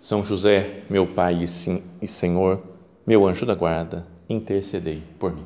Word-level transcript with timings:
são 0.00 0.24
José, 0.24 0.82
meu 0.88 1.06
Pai 1.06 1.44
e 2.00 2.08
Senhor, 2.08 2.62
meu 3.06 3.26
anjo 3.26 3.44
da 3.44 3.54
guarda, 3.54 4.06
intercedei 4.28 5.02
por 5.18 5.34
mim. 5.34 5.44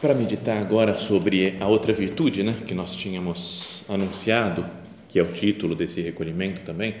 Para 0.00 0.14
meditar 0.14 0.56
agora 0.56 0.96
sobre 0.96 1.58
a 1.60 1.66
outra 1.66 1.92
virtude 1.92 2.42
né, 2.42 2.62
que 2.66 2.74
nós 2.74 2.96
tínhamos 2.96 3.84
anunciado, 3.88 4.64
que 5.10 5.18
é 5.18 5.22
o 5.22 5.32
título 5.32 5.74
desse 5.74 6.00
recolhimento 6.00 6.60
também, 6.62 6.94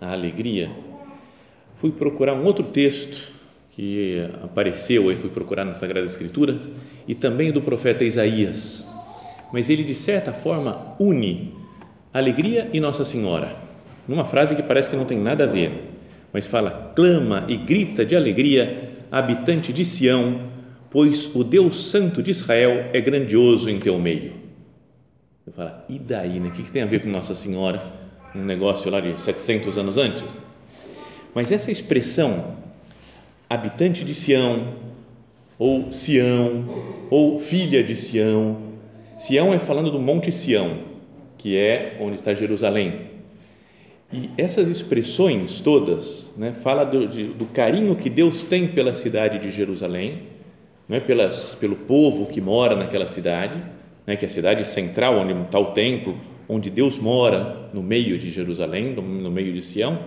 a 0.00 0.12
alegria, 0.12 0.70
fui 1.76 1.90
procurar 1.90 2.34
um 2.34 2.44
outro 2.44 2.64
texto 2.64 3.32
que 3.72 4.26
apareceu, 4.42 5.08
aí 5.08 5.16
fui 5.16 5.30
procurar 5.30 5.64
na 5.64 5.74
Sagrada 5.74 6.06
Escritura, 6.06 6.56
e 7.08 7.14
também 7.14 7.52
do 7.52 7.62
profeta 7.62 8.04
Isaías, 8.04 8.86
mas 9.52 9.70
ele 9.70 9.84
de 9.84 9.94
certa 9.94 10.32
forma 10.32 10.96
une 10.98 11.52
alegria 12.12 12.68
e 12.72 12.80
Nossa 12.80 13.04
Senhora, 13.04 13.56
numa 14.08 14.24
frase 14.24 14.54
que 14.54 14.62
parece 14.62 14.88
que 14.88 14.96
não 14.96 15.04
tem 15.04 15.18
nada 15.18 15.44
a 15.44 15.46
ver, 15.46 15.72
mas 16.32 16.46
fala: 16.46 16.92
clama 16.94 17.44
e 17.48 17.56
grita 17.56 18.04
de 18.04 18.16
alegria, 18.16 18.90
habitante 19.10 19.72
de 19.72 19.84
Sião, 19.84 20.40
pois 20.90 21.34
o 21.34 21.42
Deus 21.42 21.90
Santo 21.90 22.22
de 22.22 22.30
Israel 22.30 22.90
é 22.92 23.00
grandioso 23.00 23.68
em 23.68 23.78
teu 23.78 23.98
meio. 23.98 24.32
Eu 25.46 25.52
falo, 25.52 25.70
e 25.88 25.96
daí, 25.96 26.40
né? 26.40 26.48
O 26.48 26.50
que, 26.50 26.68
tem 26.72 26.82
a 26.82 26.86
ver 26.86 27.00
com 27.00 27.08
Nossa 27.08 27.32
Senhora? 27.32 27.80
Um 28.34 28.44
negócio 28.44 28.90
lá 28.90 29.00
de 29.00 29.18
700 29.20 29.78
anos 29.78 29.96
antes? 29.96 30.36
Mas 31.32 31.52
essa 31.52 31.70
expressão, 31.70 32.56
habitante 33.48 34.04
de 34.04 34.12
Sião, 34.12 34.74
ou 35.56 35.92
Sião, 35.92 36.64
ou 37.10 37.38
filha 37.38 37.84
de 37.84 37.94
Sião, 37.94 38.58
Sião 39.16 39.54
é 39.54 39.58
falando 39.60 39.92
do 39.92 40.00
Monte 40.00 40.32
Sião, 40.32 40.78
que 41.38 41.56
é 41.56 41.96
onde 42.00 42.16
está 42.16 42.34
Jerusalém. 42.34 43.02
E 44.12 44.30
essas 44.36 44.68
expressões 44.68 45.60
todas, 45.60 46.32
né, 46.36 46.50
fala 46.50 46.82
do, 46.82 47.06
de, 47.06 47.28
do 47.28 47.46
carinho 47.46 47.94
que 47.94 48.10
Deus 48.10 48.42
tem 48.42 48.66
pela 48.66 48.92
cidade 48.92 49.38
de 49.38 49.52
Jerusalém, 49.52 50.22
não 50.88 50.96
é 50.96 51.00
pelas, 51.00 51.54
pelo 51.54 51.76
povo 51.76 52.26
que 52.26 52.40
mora 52.40 52.74
naquela 52.74 53.06
cidade, 53.06 53.75
né, 54.06 54.16
que 54.16 54.24
é 54.24 54.28
a 54.28 54.30
cidade 54.30 54.64
central 54.64 55.18
onde 55.18 55.32
está 55.32 55.58
o 55.58 55.72
templo, 55.72 56.16
onde 56.48 56.70
Deus 56.70 56.96
mora 56.98 57.68
no 57.72 57.82
meio 57.82 58.18
de 58.18 58.30
Jerusalém, 58.30 58.94
no 58.94 59.30
meio 59.30 59.52
de 59.52 59.60
Sião, 59.60 59.98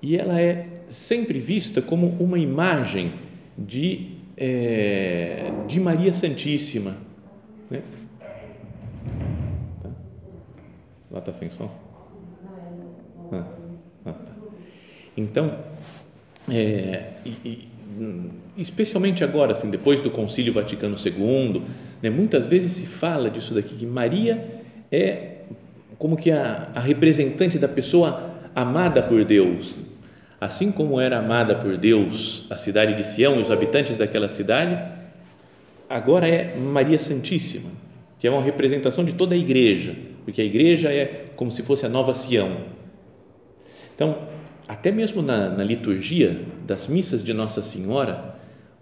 e 0.00 0.16
ela 0.16 0.40
é 0.40 0.66
sempre 0.88 1.38
vista 1.38 1.80
como 1.80 2.08
uma 2.20 2.38
imagem 2.38 3.12
de, 3.56 4.18
é, 4.36 5.50
de 5.66 5.80
Maria 5.80 6.12
Santíssima. 6.12 6.96
Né? 7.70 7.82
Tá? 9.82 9.90
Lá 11.10 11.18
está 11.18 11.32
sem 11.32 11.50
som? 11.50 11.70
Ah, 13.32 13.44
ah, 14.04 14.12
tá. 14.12 14.14
Então, 15.16 15.58
é, 16.50 17.12
e, 17.24 17.30
e, 17.44 17.68
especialmente 18.56 19.24
agora, 19.24 19.52
assim, 19.52 19.70
depois 19.70 20.00
do 20.00 20.10
Concílio 20.10 20.52
Vaticano 20.52 20.96
II, 20.96 21.62
né, 22.02 22.10
muitas 22.10 22.46
vezes 22.46 22.72
se 22.72 22.86
fala 22.86 23.30
disso 23.30 23.54
daqui, 23.54 23.74
que 23.74 23.86
Maria 23.86 24.62
é 24.90 25.36
como 25.98 26.16
que 26.16 26.30
a, 26.30 26.70
a 26.74 26.80
representante 26.80 27.58
da 27.58 27.68
pessoa 27.68 28.30
amada 28.54 29.02
por 29.02 29.24
Deus. 29.24 29.76
Assim 30.40 30.72
como 30.72 31.00
era 31.00 31.18
amada 31.18 31.54
por 31.54 31.76
Deus 31.76 32.46
a 32.50 32.56
cidade 32.56 32.94
de 32.94 33.04
Sião 33.04 33.36
e 33.36 33.40
os 33.40 33.50
habitantes 33.50 33.96
daquela 33.96 34.28
cidade, 34.28 34.76
agora 35.88 36.28
é 36.28 36.56
Maria 36.56 36.98
Santíssima, 36.98 37.70
que 38.18 38.26
é 38.26 38.30
uma 38.30 38.42
representação 38.42 39.04
de 39.04 39.12
toda 39.12 39.34
a 39.34 39.38
igreja, 39.38 39.94
porque 40.24 40.42
a 40.42 40.44
igreja 40.44 40.92
é 40.92 41.26
como 41.36 41.52
se 41.52 41.62
fosse 41.62 41.86
a 41.86 41.88
nova 41.88 42.14
Sião. 42.14 42.56
Então, 43.94 44.18
até 44.66 44.90
mesmo 44.90 45.22
na, 45.22 45.48
na 45.50 45.62
liturgia 45.62 46.40
das 46.66 46.88
missas 46.88 47.22
de 47.22 47.32
Nossa 47.32 47.62
Senhora, 47.62 48.31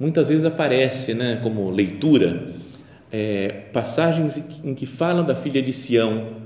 muitas 0.01 0.29
vezes 0.31 0.45
aparece 0.45 1.15
né, 1.15 1.39
como 1.43 1.71
leitura 1.71 2.55
é, 3.13 3.65
passagens 3.73 4.43
em 4.65 4.75
que 4.75 4.87
falam 4.87 5.25
da 5.25 5.37
filha 5.37 5.63
de 5.63 5.73
Sião, 5.73 6.41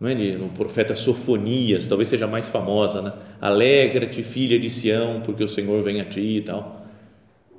não 0.00 0.08
é? 0.08 0.14
no 0.14 0.48
profeta 0.50 0.94
Sofonias, 0.94 1.88
talvez 1.88 2.08
seja 2.08 2.26
mais 2.26 2.48
famosa, 2.48 3.02
né? 3.02 3.12
Alegra-te, 3.40 4.22
filha 4.22 4.58
de 4.58 4.70
Sião, 4.70 5.20
porque 5.24 5.42
o 5.42 5.48
Senhor 5.48 5.82
vem 5.82 6.00
a 6.00 6.04
ti 6.04 6.38
e 6.38 6.40
tal. 6.42 6.86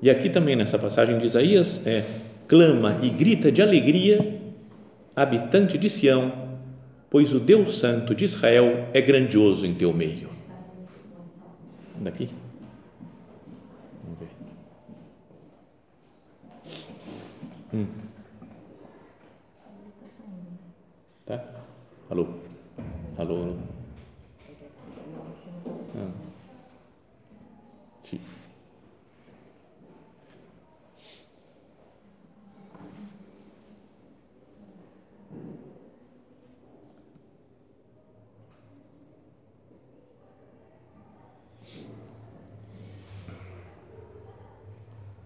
E 0.01 0.09
aqui 0.09 0.29
também 0.29 0.55
nessa 0.55 0.77
passagem 0.77 1.17
de 1.17 1.25
Isaías 1.25 1.85
é 1.85 2.03
clama 2.47 2.97
e 3.01 3.09
grita 3.09 3.51
de 3.51 3.61
alegria, 3.61 4.39
habitante 5.15 5.77
de 5.77 5.89
Sião, 5.89 6.31
pois 7.09 7.33
o 7.33 7.39
Deus 7.39 7.79
Santo 7.79 8.13
de 8.13 8.25
Israel 8.25 8.89
é 8.93 9.01
grandioso 9.01 9.65
em 9.65 9.73
teu 9.73 9.91
meio. 9.93 10.29
Daqui. 12.01 12.29
Vamos 14.03 14.19
ver. 14.19 14.27
Hum. 17.73 17.87
Tá? 21.25 21.43
Alô? 22.15 22.27
Alô? 23.17 23.35
alô? 23.43 23.57
Ah. 25.97 26.11
Sim. 28.05 28.21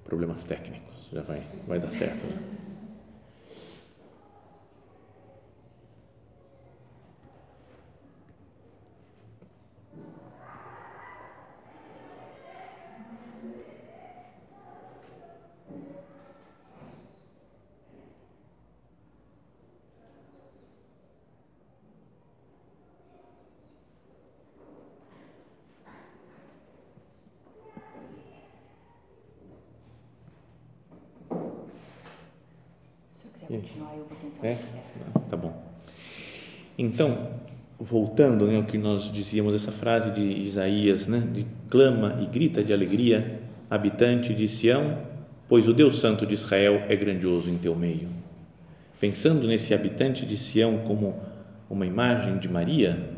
Problemas 0.06 0.44
técnicos, 0.44 1.09
já 1.13 1.21
vai, 1.21 1.44
vai 1.67 1.79
dar 1.79 1.91
certo. 1.91 2.25
Né? 2.25 2.59
Continuar, 33.61 33.95
eu 33.97 34.06
vou 34.06 34.17
tentar. 34.17 34.47
É? 34.47 34.57
Tá 35.29 35.38
bom. 35.38 35.53
Então, 36.77 37.29
voltando 37.79 38.45
né, 38.47 38.57
ao 38.57 38.63
que 38.63 38.77
nós 38.77 39.11
dizíamos, 39.11 39.56
essa 39.56 39.71
frase 39.71 40.11
de 40.11 40.21
Isaías, 40.21 41.07
né, 41.07 41.19
de 41.33 41.45
clama 41.69 42.19
e 42.21 42.25
grita 42.25 42.63
de 42.63 42.73
alegria, 42.73 43.41
habitante 43.69 44.33
de 44.33 44.47
Sião, 44.47 44.97
pois 45.47 45.67
o 45.67 45.73
Deus 45.73 45.97
Santo 46.00 46.25
de 46.25 46.33
Israel 46.33 46.83
é 46.89 46.95
grandioso 46.95 47.50
em 47.50 47.57
teu 47.57 47.75
meio. 47.75 48.07
Pensando 49.00 49.47
nesse 49.47 49.73
habitante 49.73 50.25
de 50.25 50.35
Sião 50.35 50.79
como 50.79 51.15
uma 51.69 51.85
imagem 51.85 52.38
de 52.38 52.50
Maria, 52.50 53.11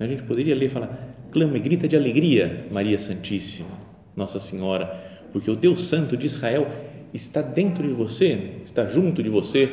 a 0.00 0.06
gente 0.06 0.22
poderia 0.22 0.54
ler 0.54 0.66
e 0.66 0.70
falar: 0.70 1.16
clama 1.30 1.56
e 1.56 1.60
grita 1.60 1.86
de 1.86 1.96
alegria, 1.96 2.66
Maria 2.70 2.98
Santíssima, 2.98 3.76
Nossa 4.16 4.38
Senhora, 4.38 4.86
porque 5.32 5.50
o 5.50 5.56
Deus 5.56 5.84
Santo 5.84 6.16
de 6.16 6.24
Israel 6.24 6.66
está 7.12 7.40
dentro 7.42 7.86
de 7.86 7.92
você, 7.92 8.56
está 8.64 8.86
junto 8.86 9.22
de 9.22 9.28
você. 9.28 9.72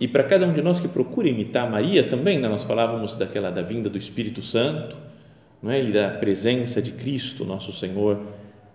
E 0.00 0.08
para 0.08 0.24
cada 0.24 0.46
um 0.46 0.52
de 0.52 0.60
nós 0.62 0.80
que 0.80 0.88
procura 0.88 1.28
imitar 1.28 1.70
Maria 1.70 2.08
também, 2.08 2.38
né? 2.38 2.48
nós 2.48 2.64
falávamos 2.64 3.14
daquela 3.14 3.50
da 3.50 3.62
vinda 3.62 3.88
do 3.88 3.96
Espírito 3.96 4.42
Santo, 4.42 4.96
não 5.62 5.70
é? 5.70 5.82
e 5.82 5.92
da 5.92 6.10
presença 6.10 6.82
de 6.82 6.92
Cristo, 6.92 7.44
nosso 7.44 7.72
Senhor, 7.72 8.20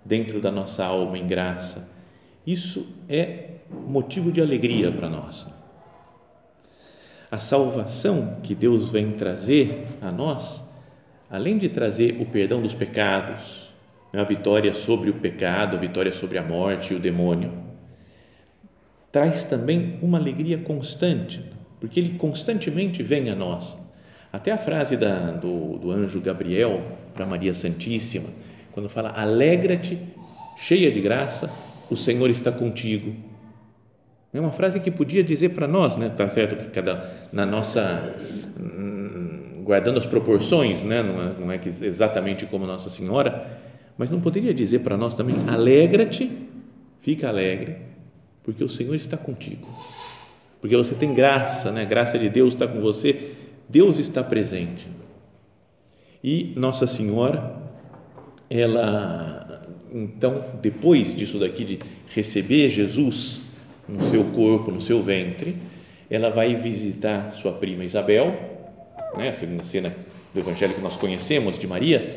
dentro 0.06 0.40
da 0.40 0.52
nossa 0.52 0.86
alma 0.86 1.18
em 1.18 1.28
graça. 1.28 1.90
Isso 2.46 2.88
é 3.10 3.50
motivo 3.88 4.32
de 4.32 4.42
alegria 4.42 4.92
para 4.92 5.10
nós. 5.10 5.48
A 7.30 7.38
salvação 7.38 8.38
que 8.42 8.56
Deus 8.56 8.90
vem 8.90 9.12
trazer 9.12 9.86
a 10.02 10.10
nós, 10.14 10.66
além 11.30 11.58
de 11.58 11.68
trazer 11.68 12.22
o 12.22 12.26
perdão 12.26 12.62
dos 12.62 12.74
pecados, 12.74 13.68
a 14.14 14.24
vitória 14.24 14.74
sobre 14.74 15.10
o 15.10 15.16
pecado, 15.16 15.76
a 15.76 15.80
vitória 15.80 16.14
sobre 16.14 16.38
a 16.38 16.44
morte 16.44 16.94
e 16.94 16.96
o 16.96 17.00
demônio, 17.00 17.67
traz 19.12 19.44
também 19.44 19.98
uma 20.02 20.18
alegria 20.18 20.58
constante, 20.58 21.44
porque 21.80 22.00
ele 22.00 22.18
constantemente 22.18 23.02
vem 23.04 23.30
a 23.30 23.36
nós. 23.36 23.78
Até 24.32 24.52
a 24.52 24.58
frase 24.58 24.98
da, 24.98 25.32
do, 25.32 25.78
do 25.78 25.92
anjo 25.92 26.20
Gabriel 26.20 26.82
para 27.14 27.26
Maria 27.26 27.54
Santíssima, 27.54 28.30
quando 28.72 28.90
fala: 28.90 29.10
Alegra-te, 29.10 29.98
cheia 30.58 30.92
de 30.92 31.02
graça, 31.02 31.52
o 31.90 31.96
Senhor 31.96 32.30
está 32.30 32.52
contigo. 32.52 33.16
É 34.34 34.40
uma 34.40 34.52
frase 34.52 34.80
que 34.80 34.92
podia 34.92 35.24
dizer 35.24 35.50
para 35.50 35.68
nós, 35.68 35.96
né? 35.96 36.10
Tá 36.10 36.28
certo 36.28 36.56
que 36.58 36.70
cada 36.70 37.10
na 37.32 37.46
nossa 37.46 38.14
hum, 38.60 39.64
guardando 39.64 39.98
as 39.98 40.06
proporções, 40.06 40.84
né? 40.84 41.02
Não 41.02 41.22
é, 41.22 41.34
não 41.40 41.52
é 41.52 41.58
que 41.58 41.70
exatamente 41.70 42.46
como 42.46 42.68
Nossa 42.68 42.90
Senhora, 42.90 43.46
mas 43.98 44.10
não 44.10 44.22
poderia 44.22 44.54
dizer 44.54 44.80
para 44.80 44.96
nós 44.96 45.16
também: 45.16 45.36
alegra-te, 45.48 46.30
fica 47.00 47.30
alegre, 47.30 47.78
porque 48.48 48.64
o 48.64 48.70
Senhor 48.70 48.96
está 48.96 49.18
contigo. 49.18 49.68
Porque 50.62 50.74
você 50.78 50.96
tem 50.96 51.14
graça, 51.14 51.70
né? 51.70 51.82
A 51.82 51.86
graça 51.86 52.18
de 52.18 52.30
Deus 52.30 52.54
está 52.54 52.66
com 52.66 52.80
você, 52.80 53.34
Deus 53.68 54.00
está 54.00 54.24
presente. 54.24 54.88
E 56.24 56.54
Nossa 56.56 56.88
Senhora, 56.88 57.62
ela 58.50 59.68
então, 59.92 60.46
depois 60.62 61.14
disso 61.14 61.38
daqui 61.40 61.66
de 61.66 61.80
receber 62.16 62.70
Jesus 62.70 63.42
no 63.86 64.02
seu 64.02 64.24
corpo, 64.24 64.72
no 64.72 64.82
seu 64.82 65.04
ventre, 65.04 65.58
ela 66.10 66.30
vai 66.30 66.56
visitar 66.56 67.34
sua 67.34 67.52
prima 67.52 67.84
Isabel, 67.84 68.28
né, 69.18 69.28
a 69.28 69.34
segunda 69.34 69.64
cena 69.64 69.94
do 70.34 70.40
evangelho 70.40 70.74
que 70.74 70.82
nós 70.82 70.96
conhecemos 70.96 71.60
de 71.60 71.68
Maria, 71.68 72.16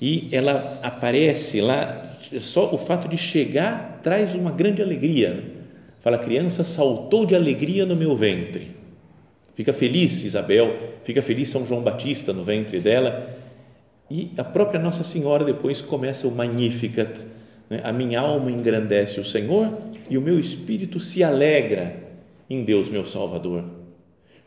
e 0.00 0.28
ela 0.30 0.78
aparece 0.80 1.60
lá, 1.60 2.18
só 2.40 2.72
o 2.72 2.78
fato 2.78 3.08
de 3.08 3.16
chegar 3.16 4.00
traz 4.00 4.36
uma 4.36 4.52
grande 4.52 4.80
alegria. 4.80 5.51
Fala, 6.02 6.16
a 6.16 6.18
criança 6.18 6.64
saltou 6.64 7.24
de 7.24 7.34
alegria 7.34 7.86
no 7.86 7.94
meu 7.94 8.16
ventre. 8.16 8.72
Fica 9.54 9.72
feliz 9.72 10.24
Isabel, 10.24 10.76
fica 11.04 11.22
feliz 11.22 11.48
São 11.48 11.64
João 11.64 11.80
Batista 11.80 12.32
no 12.32 12.42
ventre 12.42 12.80
dela. 12.80 13.30
E 14.10 14.32
a 14.36 14.42
própria 14.42 14.80
Nossa 14.80 15.04
Senhora 15.04 15.44
depois 15.44 15.80
começa 15.80 16.26
o 16.26 16.32
Magnificat. 16.32 17.20
Né? 17.70 17.80
A 17.84 17.92
minha 17.92 18.18
alma 18.18 18.50
engrandece 18.50 19.20
o 19.20 19.24
Senhor 19.24 19.72
e 20.10 20.18
o 20.18 20.20
meu 20.20 20.40
espírito 20.40 20.98
se 20.98 21.22
alegra 21.22 21.94
em 22.50 22.64
Deus, 22.64 22.90
meu 22.90 23.06
Salvador, 23.06 23.64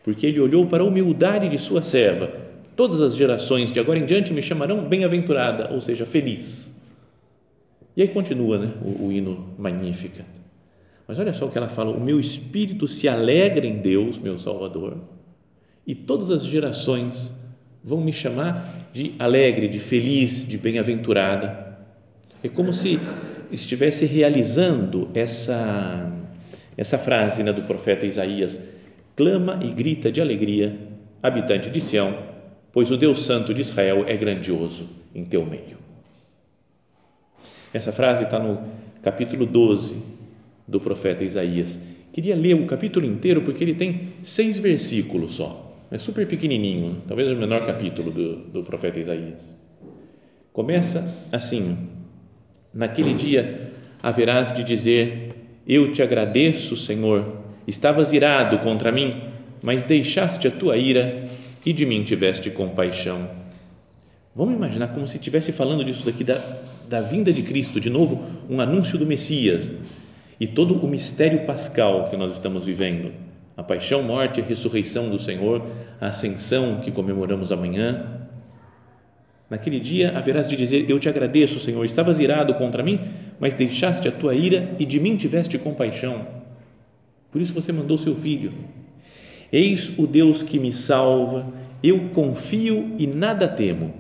porque 0.04 0.28
ele 0.28 0.42
olhou 0.42 0.68
para 0.68 0.84
a 0.84 0.86
humildade 0.86 1.48
de 1.48 1.58
sua 1.58 1.82
serva. 1.82 2.30
Todas 2.76 3.02
as 3.02 3.16
gerações 3.16 3.72
de 3.72 3.80
agora 3.80 3.98
em 3.98 4.06
diante 4.06 4.34
me 4.34 4.42
chamarão 4.42 4.84
bem-aventurada, 4.84 5.74
ou 5.74 5.80
seja, 5.80 6.06
feliz. 6.06 6.82
E 7.96 8.02
aí 8.02 8.10
continua 8.10 8.60
né, 8.60 8.74
o, 8.84 9.06
o 9.06 9.12
hino 9.12 9.56
Magnífica. 9.58 10.26
Mas 11.08 11.20
olha 11.20 11.34
só 11.34 11.46
o 11.46 11.52
que 11.52 11.58
ela 11.58 11.70
fala: 11.70 11.92
o 11.92 12.02
meu 12.02 12.20
espírito 12.20 12.88
se 12.88 13.08
alegra 13.08 13.66
em 13.66 13.78
Deus, 13.78 14.18
meu 14.18 14.40
Salvador, 14.40 14.98
e 15.86 15.94
todas 15.94 16.32
as 16.32 16.46
gerações 16.46 17.34
vão 17.84 18.02
me 18.02 18.12
chamar 18.12 18.90
de 18.92 19.14
alegre, 19.20 19.68
de 19.68 19.80
feliz, 19.80 20.48
de 20.48 20.58
bem-aventurada. 20.58 21.78
É 22.44 22.50
como 22.50 22.74
se 22.74 23.00
estivesse 23.52 24.06
realizando 24.06 25.10
essa, 25.14 26.12
essa 26.76 26.98
frase 26.98 27.44
né, 27.44 27.54
do 27.54 27.62
profeta 27.62 28.06
Isaías: 28.06 28.68
clama 29.16 29.60
e 29.62 29.72
grita 29.72 30.12
de 30.12 30.20
alegria, 30.20 30.76
habitante 31.22 31.70
de 31.70 31.80
Sião, 31.80 32.18
pois 32.72 32.90
o 32.90 32.98
Deus 32.98 33.22
Santo 33.22 33.54
de 33.54 33.62
Israel 33.62 34.06
é 34.08 34.18
grandioso 34.18 34.90
em 35.14 35.24
teu 35.24 35.46
meio. 35.46 35.76
Essa 37.72 37.92
frase 37.92 38.24
está 38.24 38.40
no 38.40 38.60
capítulo 39.04 39.46
12 39.46 40.15
do 40.68 40.80
profeta 40.80 41.24
Isaías. 41.24 41.80
Queria 42.12 42.36
ler 42.36 42.56
o 42.56 42.66
capítulo 42.66 43.06
inteiro 43.06 43.42
porque 43.42 43.64
ele 43.64 43.76
tem 43.76 44.14
seis 44.24 44.58
versículos 44.58 45.36
só. 45.36 45.62
É 45.92 45.98
super 45.98 46.28
pequenininho, 46.28 47.04
talvez 47.08 47.30
o 47.30 47.36
menor 47.36 47.66
capítulo 47.66 48.12
do, 48.12 48.36
do 48.48 48.64
profeta 48.64 49.00
Isaías. 49.00 49.56
Começa 50.52 51.28
assim: 51.32 51.78
Naquele 52.74 53.14
dia 53.14 53.72
haverás 54.02 54.54
de 54.54 54.64
dizer: 54.64 55.34
Eu 55.68 55.92
te 55.94 56.02
agradeço, 56.02 56.76
Senhor. 56.76 57.44
Estavas 57.68 58.14
irado 58.14 58.60
contra 58.60 58.92
mim, 58.92 59.16
mas 59.62 59.84
deixaste 59.84 60.48
a 60.48 60.52
tua 60.52 60.78
ira 60.78 61.24
e 61.66 61.74
de 61.74 61.86
mim 61.86 62.04
tiveste 62.04 62.50
compaixão. 62.52 63.28
Vamos 64.34 64.56
imaginar 64.56 64.90
como 64.90 65.08
se 65.08 65.18
estivesse 65.18 65.52
falando 65.52 65.84
disso 65.84 66.06
daqui 66.06 66.24
da, 66.24 66.36
da 66.88 67.02
vinda 67.02 67.32
de 67.32 67.42
Cristo, 67.42 67.80
de 67.80 67.90
novo, 67.90 68.24
um 68.50 68.60
anúncio 68.60 68.98
do 69.00 69.06
Messias 69.06 69.74
e 70.40 70.48
todo 70.48 70.76
o 70.76 70.88
mistério 70.88 71.46
pascal 71.46 72.10
que 72.10 72.18
nós 72.18 72.32
estamos 72.32 72.66
vivendo. 72.66 73.12
A 73.56 73.64
paixão, 73.64 74.04
morte 74.04 74.40
e 74.40 74.44
ressurreição 74.44 75.10
do 75.10 75.18
Senhor, 75.18 75.66
a 76.00 76.08
ascensão 76.08 76.80
que 76.82 76.92
comemoramos 76.92 77.52
amanhã, 77.52 78.26
Naquele 79.50 79.80
dia 79.80 80.18
haverás 80.18 80.48
de 80.48 80.56
dizer: 80.56 80.90
Eu 80.90 81.00
te 81.00 81.08
agradeço, 81.08 81.60
Senhor, 81.60 81.86
estavas 81.86 82.20
irado 82.20 82.54
contra 82.56 82.84
mim, 82.84 83.00
mas 83.40 83.54
deixaste 83.54 84.08
a 84.08 84.12
tua 84.12 84.34
ira 84.34 84.76
e 84.80 84.86
de 84.86 85.00
mim 85.00 85.18
tiveste 85.18 85.58
compaixão. 85.58 86.26
Por 87.32 87.42
isso 87.42 87.54
você 87.54 87.72
mandou 87.72 87.98
seu 87.98 88.16
filho. 88.16 88.52
Eis 89.52 89.94
o 89.98 90.08
Deus 90.08 90.42
que 90.42 90.58
me 90.58 90.72
salva, 90.72 91.54
eu 91.84 92.10
confio 92.14 92.96
e 92.98 93.06
nada 93.06 93.48
temo. 93.48 93.94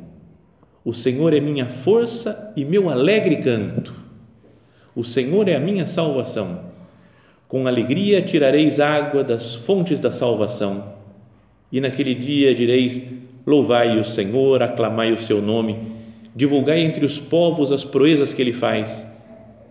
O 0.83 0.93
Senhor 0.93 1.33
é 1.33 1.39
minha 1.39 1.67
força 1.67 2.53
e 2.55 2.65
meu 2.65 2.89
alegre 2.89 3.37
canto. 3.37 4.04
O 4.95 5.03
Senhor 5.03 5.49
é 5.49 5.55
a 5.55 5.59
minha 5.59 5.85
salvação. 5.85 6.61
Com 7.49 7.67
alegria 7.67 8.21
tirareis 8.21 8.79
água 8.79 9.25
das 9.25 9.53
fontes 9.53 9.99
da 9.99 10.09
salvação. 10.09 10.85
E 11.69 11.81
naquele 11.81 12.15
dia 12.15 12.55
direis: 12.55 13.03
Louvai 13.45 13.99
o 13.99 14.05
Senhor, 14.05 14.63
aclamai 14.63 15.11
o 15.11 15.19
seu 15.19 15.41
nome, 15.41 15.77
divulgai 16.33 16.79
entre 16.79 17.03
os 17.03 17.19
povos 17.19 17.73
as 17.73 17.83
proezas 17.83 18.33
que 18.33 18.41
ele 18.41 18.53
faz. 18.53 19.05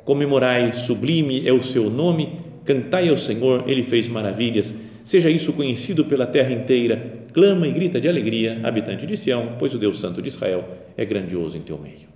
Comemorai, 0.04 0.75
sublime 0.75 1.49
é 1.49 1.52
o 1.54 1.62
seu 1.62 1.88
nome, 1.88 2.40
cantai 2.62 3.09
ao 3.09 3.16
Senhor, 3.16 3.64
ele 3.66 3.83
fez 3.83 4.07
maravilhas. 4.09 4.75
Seja 5.02 5.31
isso 5.31 5.54
conhecido 5.54 6.04
pela 6.04 6.26
terra 6.26 6.52
inteira. 6.52 7.25
Clama 7.33 7.66
e 7.66 7.73
grita 7.73 7.99
de 7.99 8.09
alegria, 8.09 8.61
habitante 8.62 9.07
de 9.07 9.16
Sião, 9.16 9.57
pois 9.59 9.75
o 9.75 9.78
Deus 9.78 9.99
Santo 9.99 10.21
de 10.21 10.28
Israel 10.28 10.69
é 10.99 11.04
grandioso 11.07 11.57
em 11.57 11.62
teu 11.62 11.78
meio. 11.78 12.13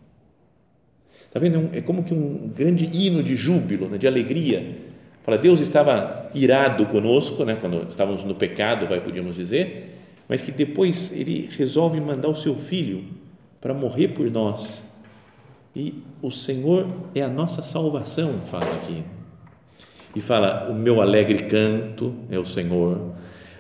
Está 1.29 1.39
vendo? 1.39 1.71
É 1.73 1.81
como 1.81 2.03
que 2.03 2.13
um 2.13 2.51
grande 2.57 2.85
hino 2.87 3.23
de 3.23 3.37
júbilo, 3.37 3.89
né, 3.89 3.99
de 3.99 4.07
alegria. 4.07 4.77
Fala, 5.23 5.37
Deus 5.37 5.61
estava 5.61 6.31
irado 6.35 6.87
conosco, 6.87 7.45
né, 7.45 7.57
quando 7.61 7.87
estávamos 7.89 8.25
no 8.25 8.35
pecado, 8.35 8.87
vai, 8.87 9.01
podíamos 9.01 9.37
dizer, 9.37 9.95
mas 10.27 10.41
que 10.41 10.51
depois 10.51 11.13
ele 11.13 11.49
resolve 11.57 12.01
mandar 12.01 12.29
o 12.29 12.35
seu 12.35 12.55
filho 12.55 13.05
para 13.61 13.75
morrer 13.75 14.09
por 14.09 14.31
nós. 14.31 14.87
E 15.77 16.03
o 16.23 16.31
Senhor 16.31 16.87
é 17.15 17.21
a 17.21 17.29
nossa 17.29 17.63
salvação, 17.63 18.41
fala 18.47 18.75
aqui. 18.83 19.05
E 20.17 20.21
fala: 20.21 20.69
O 20.71 20.75
meu 20.75 21.01
alegre 21.01 21.45
canto 21.45 22.15
é 22.31 22.39
o 22.39 22.45
Senhor, 22.45 23.13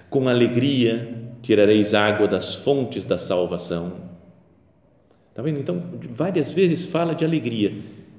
com 0.08 0.26
alegria 0.26 1.16
tirareis 1.42 1.94
água 1.94 2.26
das 2.26 2.54
fontes 2.54 3.04
da 3.04 3.18
salvação. 3.18 4.07
Está 5.38 5.44
vendo? 5.44 5.60
Então, 5.60 5.80
várias 6.16 6.50
vezes 6.50 6.86
fala 6.86 7.14
de 7.14 7.24
alegria 7.24 7.72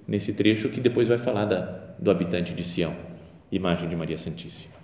nesse 0.08 0.32
trecho 0.32 0.70
que 0.70 0.80
depois 0.80 1.06
vai 1.06 1.18
falar 1.18 1.44
da, 1.44 1.94
do 2.00 2.10
habitante 2.10 2.54
de 2.54 2.64
Sião, 2.64 2.96
imagem 3.52 3.90
de 3.90 3.96
Maria 3.98 4.18
Santíssima. 4.18 4.76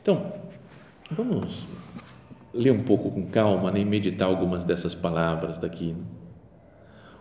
Então, 0.00 0.32
vamos 1.10 1.66
ler 2.54 2.70
um 2.70 2.84
pouco 2.84 3.10
com 3.10 3.26
calma 3.26 3.72
né, 3.72 3.80
e 3.80 3.84
meditar 3.84 4.28
algumas 4.28 4.62
dessas 4.62 4.94
palavras 4.94 5.58
daqui. 5.58 5.94
Né? 5.94 6.04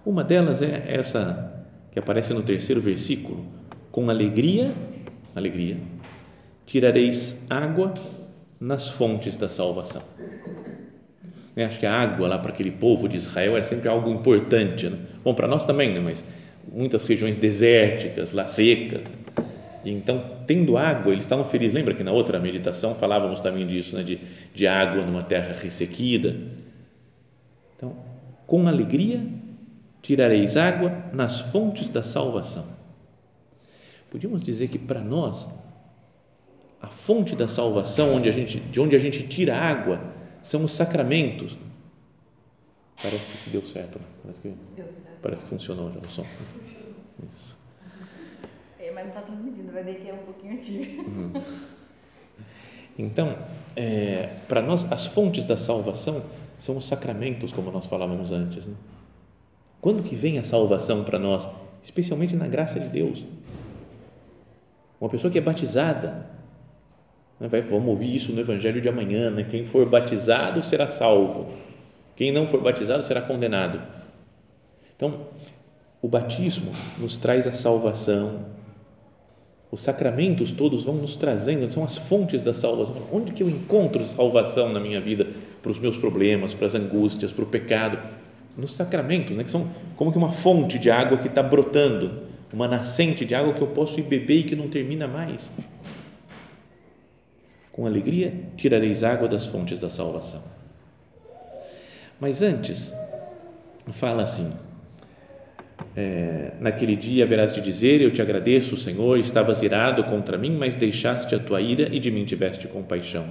Uma 0.05 0.23
delas 0.23 0.61
é 0.61 0.83
essa 0.85 1.65
que 1.91 1.97
aparece 1.97 2.31
no 2.31 2.43
terceiro 2.43 2.79
versículo: 2.79 3.43
com 3.91 4.07
alegria, 4.07 4.71
alegria, 5.35 5.79
tirareis 6.67 7.43
água 7.49 7.91
nas 8.59 8.87
fontes 8.87 9.35
da 9.35 9.49
salvação. 9.49 10.03
Eu 11.55 11.65
acho 11.65 11.79
que 11.79 11.85
a 11.85 11.93
água 11.93 12.27
lá 12.27 12.37
para 12.37 12.51
aquele 12.51 12.71
povo 12.71 13.09
de 13.09 13.17
Israel 13.17 13.55
era 13.55 13.65
sempre 13.65 13.89
algo 13.89 14.09
importante. 14.09 14.89
Né? 14.89 14.97
Bom, 15.23 15.33
para 15.33 15.47
nós 15.47 15.65
também, 15.65 15.93
né? 15.93 15.99
mas 15.99 16.23
muitas 16.71 17.03
regiões 17.03 17.35
desérticas, 17.35 18.31
lá 18.31 18.45
secas. 18.45 19.01
Então, 19.83 20.23
tendo 20.47 20.77
água, 20.77 21.11
eles 21.11 21.25
estavam 21.25 21.43
felizes. 21.43 21.73
Lembra 21.73 21.93
que 21.93 22.03
na 22.03 22.11
outra 22.11 22.39
meditação 22.39 22.95
falávamos 22.95 23.41
também 23.41 23.67
disso, 23.67 23.95
né? 23.95 24.03
de, 24.03 24.19
de 24.53 24.67
água 24.67 25.03
numa 25.03 25.23
terra 25.23 25.53
ressequida. 25.61 26.35
Então, 27.75 27.95
com 28.45 28.67
alegria 28.67 29.21
tirareis 30.01 30.57
água 30.57 31.05
nas 31.13 31.41
fontes 31.41 31.89
da 31.89 32.03
salvação. 32.03 32.65
Podíamos 34.09 34.41
dizer 34.41 34.67
que 34.67 34.79
para 34.79 34.99
nós 34.99 35.47
a 36.81 36.87
fonte 36.87 37.35
da 37.35 37.47
salvação, 37.47 38.15
onde 38.15 38.27
a 38.27 38.31
gente, 38.31 38.59
de 38.59 38.79
onde 38.79 38.95
a 38.95 38.99
gente 38.99 39.27
tira 39.27 39.55
água, 39.55 40.01
são 40.41 40.63
os 40.63 40.71
sacramentos. 40.71 41.55
Parece 43.01 43.37
que 43.37 43.49
deu 43.49 43.65
certo. 43.65 43.99
Né? 43.99 44.05
Parece, 44.23 44.41
que, 44.41 44.55
parece 45.21 45.43
que 45.43 45.49
funcionou 45.49 45.91
já 45.91 45.99
o 45.99 46.09
som. 46.09 46.25
Isso. 47.29 47.57
É, 48.79 48.91
mas 48.91 49.03
não 49.05 49.09
está 49.09 49.21
transmitindo, 49.21 49.71
vai 49.71 49.83
daqui 49.83 50.11
um 50.11 50.17
pouquinho 50.17 50.53
antigo. 50.53 51.01
Uhum. 51.03 51.33
Então, 52.97 53.37
é, 53.75 54.37
para 54.47 54.61
nós, 54.61 54.91
as 54.91 55.07
fontes 55.07 55.45
da 55.45 55.55
salvação 55.55 56.23
são 56.57 56.77
os 56.77 56.85
sacramentos, 56.85 57.51
como 57.51 57.71
nós 57.71 57.85
falávamos 57.85 58.31
antes. 58.31 58.65
Né? 58.65 58.75
Quando 59.79 60.03
que 60.03 60.15
vem 60.15 60.37
a 60.37 60.43
salvação 60.43 61.03
para 61.03 61.17
nós? 61.17 61.49
Especialmente 61.81 62.35
na 62.35 62.47
graça 62.47 62.79
de 62.79 62.87
Deus. 62.87 63.23
Uma 64.99 65.09
pessoa 65.09 65.31
que 65.31 65.39
é 65.39 65.41
batizada, 65.41 66.29
vai, 67.47 67.61
vamos 67.61 67.87
ouvir 67.89 68.15
isso 68.15 68.31
no 68.33 68.39
Evangelho 68.39 68.79
de 68.79 68.87
amanhã, 68.87 69.31
né? 69.31 69.43
quem 69.49 69.65
for 69.65 69.87
batizado 69.89 70.63
será 70.63 70.87
salvo, 70.87 71.51
quem 72.15 72.31
não 72.31 72.45
for 72.45 72.61
batizado 72.61 73.01
será 73.01 73.21
condenado. 73.21 73.81
Então, 74.95 75.21
o 76.01 76.07
batismo 76.07 76.71
nos 76.99 77.17
traz 77.17 77.47
a 77.47 77.51
salvação, 77.51 78.45
os 79.71 79.81
sacramentos 79.81 80.51
todos 80.51 80.83
vão 80.83 80.95
nos 80.95 81.15
trazendo, 81.15 81.67
são 81.69 81.83
as 81.83 81.97
fontes 81.97 82.41
da 82.41 82.53
salvação. 82.53 83.01
Onde 83.11 83.31
que 83.31 83.41
eu 83.41 83.49
encontro 83.49 84.05
salvação 84.05 84.73
na 84.73 84.81
minha 84.81 84.99
vida 84.99 85.25
para 85.61 85.71
os 85.71 85.79
meus 85.79 85.95
problemas, 85.95 86.53
para 86.53 86.67
as 86.67 86.75
angústias, 86.75 87.31
para 87.31 87.43
o 87.45 87.47
pecado? 87.47 87.97
Nos 88.57 88.75
sacramentos, 88.75 89.37
né? 89.37 89.45
que 89.45 89.49
são 89.49 89.69
como 89.95 90.11
que 90.11 90.17
uma 90.17 90.33
fonte 90.33 90.77
de 90.77 90.91
água 90.91 91.17
que 91.17 91.29
está 91.29 91.41
brotando, 91.41 92.23
uma 92.51 92.67
nascente 92.67 93.23
de 93.23 93.33
água 93.33 93.53
que 93.53 93.61
eu 93.61 93.67
posso 93.67 93.97
ir 93.97 94.03
beber 94.03 94.39
e 94.39 94.43
que 94.43 94.57
não 94.57 94.67
termina 94.67 95.07
mais. 95.07 95.53
Com 97.71 97.85
alegria 97.85 98.33
tirareis 98.57 99.03
água 99.03 99.27
das 99.27 99.45
fontes 99.45 99.79
da 99.79 99.89
salvação. 99.89 100.43
Mas 102.19 102.41
antes, 102.41 102.93
fala 103.91 104.23
assim: 104.23 104.53
é, 105.95 106.53
naquele 106.59 106.95
dia 106.95 107.23
haverás 107.23 107.53
de 107.53 107.61
dizer: 107.61 108.01
Eu 108.01 108.11
te 108.11 108.21
agradeço, 108.21 108.77
Senhor, 108.77 109.17
estavas 109.17 109.61
irado 109.61 110.03
contra 110.05 110.37
mim, 110.37 110.55
mas 110.57 110.75
deixaste 110.75 111.33
a 111.35 111.39
tua 111.39 111.61
ira 111.61 111.93
e 111.93 111.99
de 111.99 112.11
mim 112.11 112.25
tiveste 112.25 112.67
compaixão. 112.67 113.25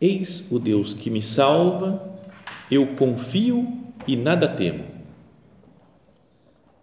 Eis 0.00 0.44
o 0.50 0.58
Deus 0.58 0.94
que 0.94 1.10
me 1.10 1.22
salva, 1.22 2.18
eu 2.70 2.86
confio 2.96 3.66
e 4.06 4.16
nada 4.16 4.48
temo. 4.48 4.84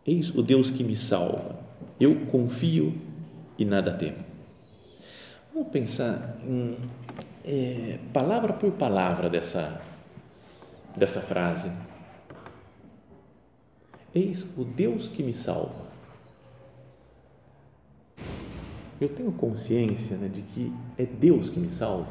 Eis 0.05 0.33
o 0.33 0.41
Deus 0.41 0.71
que 0.71 0.83
me 0.83 0.95
salva, 0.95 1.59
eu 1.99 2.15
confio 2.31 2.95
e 3.57 3.65
nada 3.65 3.91
temo. 3.91 4.28
Vamos 5.59 5.73
pensar 5.73 6.37
em 6.41 6.77
é, 7.43 7.99
palavra 8.13 8.53
por 8.53 8.71
palavra 8.71 9.29
dessa, 9.29 9.81
dessa 10.95 11.19
frase. 11.19 11.69
Eis 14.15 14.45
o 14.57 14.63
Deus 14.63 15.09
que 15.09 15.21
me 15.21 15.33
salva. 15.33 15.85
Eu 19.01 19.09
tenho 19.09 19.33
consciência 19.33 20.15
né, 20.15 20.29
de 20.29 20.43
que 20.43 20.73
é 20.97 21.03
Deus 21.05 21.49
que 21.49 21.59
me 21.59 21.69
salva. 21.69 22.07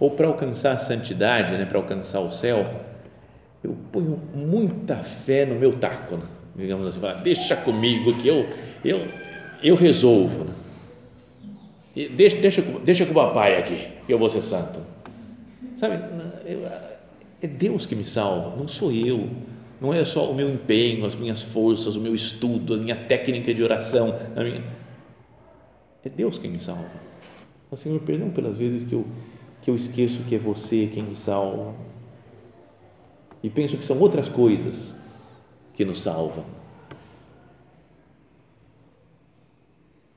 Ou 0.00 0.10
para 0.10 0.26
alcançar 0.26 0.72
a 0.72 0.78
santidade, 0.78 1.56
né, 1.56 1.64
para 1.64 1.78
alcançar 1.78 2.18
o 2.18 2.32
céu, 2.32 2.68
eu 3.62 3.76
ponho 3.92 4.16
muita 4.34 4.96
fé 4.96 5.46
no 5.46 5.54
meu 5.54 5.78
taco, 5.78 6.16
né? 6.16 6.26
digamos 6.56 6.88
assim, 6.88 6.98
fala, 6.98 7.14
deixa 7.22 7.54
comigo 7.54 8.18
que 8.18 8.26
eu, 8.26 8.48
eu, 8.84 9.06
eu 9.62 9.76
resolvo. 9.76 10.46
Né? 10.46 10.69
Deixa, 12.08 12.36
deixa, 12.36 12.62
deixa 12.62 13.04
com 13.04 13.12
o 13.12 13.14
papai 13.14 13.58
aqui, 13.58 13.88
eu 14.08 14.18
vou 14.18 14.30
ser 14.30 14.42
santo. 14.42 14.80
Sabe, 15.76 16.02
é 17.42 17.46
Deus 17.46 17.86
que 17.86 17.94
me 17.94 18.04
salva, 18.04 18.56
não 18.56 18.68
sou 18.68 18.92
eu. 18.92 19.28
Não 19.80 19.94
é 19.94 20.04
só 20.04 20.30
o 20.30 20.34
meu 20.34 20.48
empenho, 20.50 21.06
as 21.06 21.14
minhas 21.14 21.42
forças, 21.42 21.96
o 21.96 22.00
meu 22.00 22.14
estudo, 22.14 22.74
a 22.74 22.76
minha 22.76 22.96
técnica 22.96 23.54
de 23.54 23.62
oração. 23.62 24.14
Minha... 24.36 24.62
É 26.04 26.08
Deus 26.08 26.38
quem 26.38 26.50
me 26.50 26.60
salva. 26.60 27.00
O 27.70 27.76
Senhor, 27.76 27.98
perdão 28.00 28.30
pelas 28.30 28.58
vezes 28.58 28.86
que 28.86 28.94
eu, 28.94 29.06
que 29.62 29.70
eu 29.70 29.76
esqueço 29.76 30.24
que 30.24 30.34
é 30.34 30.38
você 30.38 30.90
quem 30.92 31.02
me 31.02 31.16
salva. 31.16 31.74
E 33.42 33.48
penso 33.48 33.78
que 33.78 33.84
são 33.84 33.98
outras 33.98 34.28
coisas 34.28 34.96
que 35.74 35.82
nos 35.82 36.02
salvam. 36.02 36.44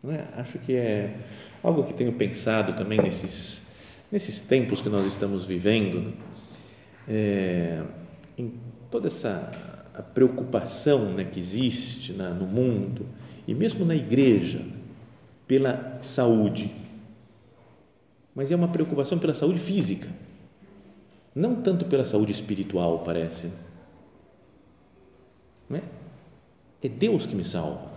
Não 0.04 0.12
é? 0.12 0.28
Acho 0.36 0.60
que 0.60 0.76
é 0.76 1.16
Algo 1.64 1.86
que 1.86 1.94
tenho 1.94 2.12
pensado 2.14 2.74
também 2.74 3.02
nesses, 3.02 3.64
nesses 4.12 4.42
tempos 4.42 4.82
que 4.82 4.90
nós 4.90 5.06
estamos 5.06 5.46
vivendo, 5.46 6.14
é, 7.08 7.82
em 8.38 8.54
toda 8.92 9.08
essa 9.08 9.52
a 9.94 10.02
preocupação 10.02 11.14
né, 11.14 11.24
que 11.24 11.40
existe 11.40 12.14
na, 12.14 12.30
no 12.32 12.48
mundo 12.48 13.06
e 13.48 13.54
mesmo 13.54 13.86
na 13.86 13.96
igreja 13.96 14.66
pela 15.48 16.00
saúde, 16.02 16.74
mas 18.34 18.52
é 18.52 18.56
uma 18.56 18.68
preocupação 18.68 19.20
pela 19.20 19.36
saúde 19.36 19.60
física, 19.60 20.10
não 21.36 21.62
tanto 21.62 21.86
pela 21.86 22.06
saúde 22.06 22.32
espiritual, 22.32 23.04
parece. 23.04 23.52
Não 25.70 25.78
é? 25.78 25.84
é 26.82 26.90
Deus 26.90 27.26
que 27.26 27.36
me 27.36 27.44
salva. 27.44 27.92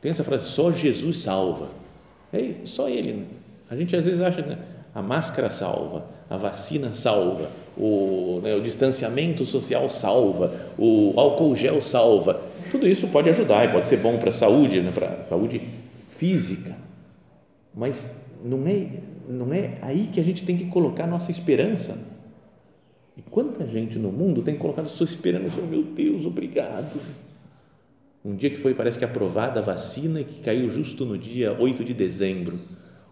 Tem 0.00 0.10
essa 0.10 0.24
frase: 0.24 0.46
só 0.46 0.72
Jesus 0.72 1.18
salva. 1.18 1.79
É 2.32 2.54
só 2.64 2.88
ele. 2.88 3.26
A 3.68 3.76
gente 3.76 3.94
às 3.96 4.04
vezes 4.04 4.20
acha 4.20 4.42
né, 4.42 4.58
a 4.94 5.02
máscara 5.02 5.50
salva, 5.50 6.04
a 6.28 6.36
vacina 6.36 6.92
salva, 6.94 7.50
o, 7.76 8.40
né, 8.42 8.54
o 8.54 8.62
distanciamento 8.62 9.44
social 9.44 9.88
salva, 9.90 10.52
o 10.78 11.12
álcool 11.16 11.54
gel 11.56 11.82
salva. 11.82 12.40
Tudo 12.70 12.86
isso 12.86 13.08
pode 13.08 13.28
ajudar 13.30 13.64
e 13.64 13.72
pode 13.72 13.86
ser 13.86 13.98
bom 13.98 14.18
para 14.18 14.30
a 14.30 14.32
saúde, 14.32 14.80
né, 14.80 14.92
para 14.92 15.08
a 15.08 15.24
saúde 15.24 15.60
física. 16.08 16.76
Mas 17.74 18.20
não 18.44 18.66
é, 18.66 18.86
não 19.28 19.52
é 19.52 19.78
aí 19.82 20.08
que 20.12 20.20
a 20.20 20.24
gente 20.24 20.44
tem 20.44 20.56
que 20.56 20.66
colocar 20.66 21.04
a 21.04 21.08
nossa 21.08 21.30
esperança. 21.30 21.98
E 23.16 23.22
quanta 23.22 23.66
gente 23.66 23.98
no 23.98 24.10
mundo 24.10 24.42
tem 24.42 24.56
colocado 24.56 24.88
sua 24.88 25.06
esperança, 25.06 25.60
meu 25.62 25.82
Deus, 25.82 26.24
obrigado 26.24 27.00
um 28.24 28.36
dia 28.36 28.50
que 28.50 28.56
foi, 28.56 28.74
parece 28.74 28.98
que 28.98 29.04
aprovada 29.04 29.60
a 29.60 29.62
vacina 29.62 30.20
e 30.20 30.24
que 30.24 30.40
caiu 30.42 30.70
justo 30.70 31.06
no 31.06 31.16
dia 31.16 31.56
8 31.58 31.84
de 31.84 31.94
dezembro. 31.94 32.58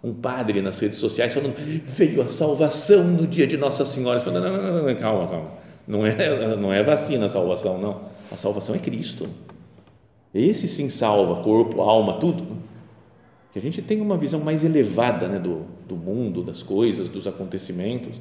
Um 0.05 0.12
padre 0.12 0.61
nas 0.61 0.79
redes 0.79 0.99
sociais 0.99 1.33
falando: 1.33 1.55
veio 1.57 2.21
a 2.21 2.27
salvação 2.27 3.05
no 3.05 3.27
dia 3.27 3.47
de 3.47 3.57
Nossa 3.57 3.85
Senhora. 3.87 4.21
Falando, 4.21 4.45
não, 4.45 4.62
não, 4.62 4.75
não, 4.75 4.87
não, 4.87 4.95
calma, 4.95 5.29
calma. 5.29 5.50
Não 5.87 6.07
é, 6.07 6.57
não 6.57 6.73
é 6.73 6.83
vacina 6.83 7.25
a 7.25 7.29
salvação, 7.29 7.79
não. 7.79 8.03
A 8.31 8.37
salvação 8.37 8.75
é 8.75 8.79
Cristo. 8.79 9.29
Esse 10.35 10.69
sim 10.69 10.91
salva 10.91 11.43
corpo, 11.43 11.81
alma, 11.81 12.21
tudo. 12.21 12.59
Que 13.50 13.59
a 13.59 13.62
gente 13.62 13.81
tenha 13.81 14.03
uma 14.03 14.19
visão 14.19 14.41
mais 14.41 14.62
elevada 14.62 15.27
né, 15.27 15.38
do, 15.38 15.62
do 15.87 15.97
mundo, 15.97 16.43
das 16.43 16.62
coisas, 16.62 17.09
dos 17.09 17.27
acontecimentos, 17.27 18.15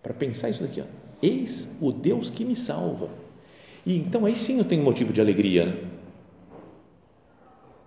para 0.00 0.14
pensar 0.14 0.48
isso 0.48 0.62
daqui. 0.62 0.80
Ó. 0.80 0.84
Eis 1.20 1.70
o 1.80 1.90
Deus 1.90 2.30
que 2.30 2.44
me 2.44 2.54
salva 2.54 3.08
e 3.88 3.96
então 3.96 4.26
aí 4.26 4.36
sim 4.36 4.58
eu 4.58 4.64
tenho 4.64 4.84
motivo 4.84 5.14
de 5.14 5.20
alegria. 5.20 5.64
Né? 5.64 5.76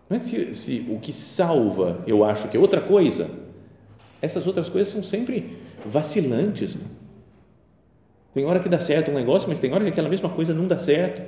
Não 0.09 0.17
é 0.17 0.19
se, 0.19 0.55
se 0.55 0.85
o 0.89 0.99
que 0.99 1.13
salva 1.13 2.03
eu 2.07 2.25
acho 2.25 2.47
que 2.47 2.57
é 2.57 2.59
outra 2.59 2.81
coisa, 2.81 3.29
essas 4.19 4.47
outras 4.47 4.67
coisas 4.67 4.91
são 4.91 5.03
sempre 5.03 5.59
vacilantes. 5.85 6.75
Né? 6.75 6.85
Tem 8.33 8.43
hora 8.45 8.59
que 8.59 8.67
dá 8.67 8.79
certo 8.79 9.11
um 9.11 9.13
negócio, 9.13 9.47
mas 9.47 9.59
tem 9.59 9.71
hora 9.71 9.83
que 9.83 9.91
aquela 9.91 10.09
mesma 10.09 10.27
coisa 10.27 10.55
não 10.55 10.67
dá 10.67 10.79
certo. 10.79 11.21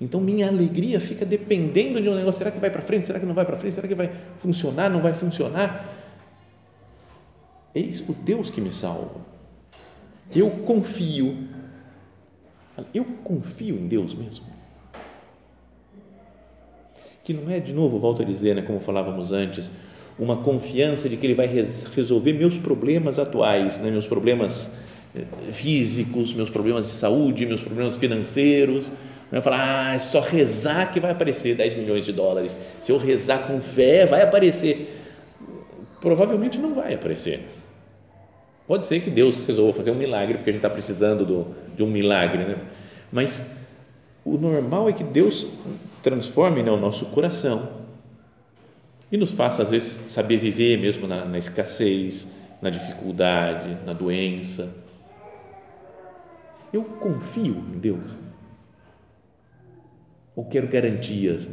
Então 0.00 0.22
minha 0.22 0.48
alegria 0.48 0.98
fica 1.00 1.26
dependendo 1.26 2.00
de 2.00 2.08
um 2.08 2.14
negócio. 2.14 2.38
Será 2.38 2.50
que 2.50 2.58
vai 2.58 2.70
para 2.70 2.80
frente? 2.80 3.04
Será 3.04 3.20
que 3.20 3.26
não 3.26 3.34
vai 3.34 3.44
para 3.44 3.58
frente? 3.58 3.74
Será 3.74 3.86
que 3.86 3.94
vai 3.94 4.10
funcionar? 4.36 4.88
Não 4.88 5.02
vai 5.02 5.12
funcionar? 5.12 5.86
Eis 7.74 8.00
o 8.08 8.14
Deus 8.14 8.48
que 8.48 8.62
me 8.62 8.72
salva. 8.72 9.20
Eu 10.34 10.48
confio 10.50 11.36
eu 12.92 13.04
confio 13.22 13.76
em 13.76 13.86
Deus 13.86 14.14
mesmo. 14.14 14.46
Que 17.22 17.32
não 17.32 17.50
é, 17.50 17.60
de 17.60 17.72
novo, 17.72 17.98
volto 17.98 18.22
a 18.22 18.24
dizer, 18.24 18.54
né, 18.54 18.62
como 18.62 18.80
falávamos 18.80 19.32
antes, 19.32 19.70
uma 20.18 20.38
confiança 20.38 21.08
de 21.08 21.16
que 21.16 21.26
Ele 21.26 21.34
vai 21.34 21.46
resolver 21.46 22.32
meus 22.32 22.56
problemas 22.56 23.18
atuais, 23.18 23.78
né, 23.80 23.90
meus 23.90 24.06
problemas 24.06 24.72
eh, 25.14 25.24
físicos, 25.50 26.34
meus 26.34 26.50
problemas 26.50 26.86
de 26.86 26.92
saúde, 26.92 27.46
meus 27.46 27.62
problemas 27.62 27.96
financeiros. 27.96 28.90
Não 29.32 29.38
é 29.38 29.42
falar, 29.42 29.90
ah, 29.90 29.94
é 29.94 29.98
só 29.98 30.20
rezar 30.20 30.92
que 30.92 31.00
vai 31.00 31.12
aparecer 31.12 31.56
10 31.56 31.74
milhões 31.74 32.04
de 32.04 32.12
dólares. 32.12 32.56
Se 32.80 32.92
eu 32.92 32.98
rezar 32.98 33.46
com 33.46 33.60
fé, 33.60 34.04
vai 34.06 34.22
aparecer. 34.22 35.00
Provavelmente 36.00 36.58
não 36.58 36.74
vai 36.74 36.94
aparecer. 36.94 37.40
Pode 38.66 38.86
ser 38.86 39.00
que 39.00 39.10
Deus 39.10 39.40
resolva 39.46 39.76
fazer 39.76 39.90
um 39.90 39.94
milagre, 39.94 40.34
porque 40.34 40.50
a 40.50 40.52
gente 40.52 40.64
está 40.64 40.70
precisando 40.70 41.24
do, 41.24 41.54
de 41.76 41.82
um 41.82 41.86
milagre, 41.86 42.44
né? 42.44 42.56
mas 43.12 43.46
o 44.24 44.38
normal 44.38 44.88
é 44.88 44.92
que 44.92 45.04
Deus 45.04 45.46
transforme 46.02 46.62
né, 46.62 46.70
o 46.70 46.78
nosso 46.78 47.06
coração 47.06 47.84
e 49.12 49.16
nos 49.16 49.32
faça, 49.32 49.62
às 49.62 49.70
vezes, 49.70 50.10
saber 50.10 50.38
viver 50.38 50.78
mesmo 50.78 51.06
na, 51.06 51.24
na 51.24 51.38
escassez, 51.38 52.28
na 52.60 52.70
dificuldade, 52.70 53.76
na 53.84 53.92
doença. 53.92 54.74
Eu 56.72 56.82
confio 56.82 57.64
em 57.74 57.78
Deus. 57.78 58.02
Ou 60.34 60.46
quero 60.46 60.66
garantias. 60.66 61.48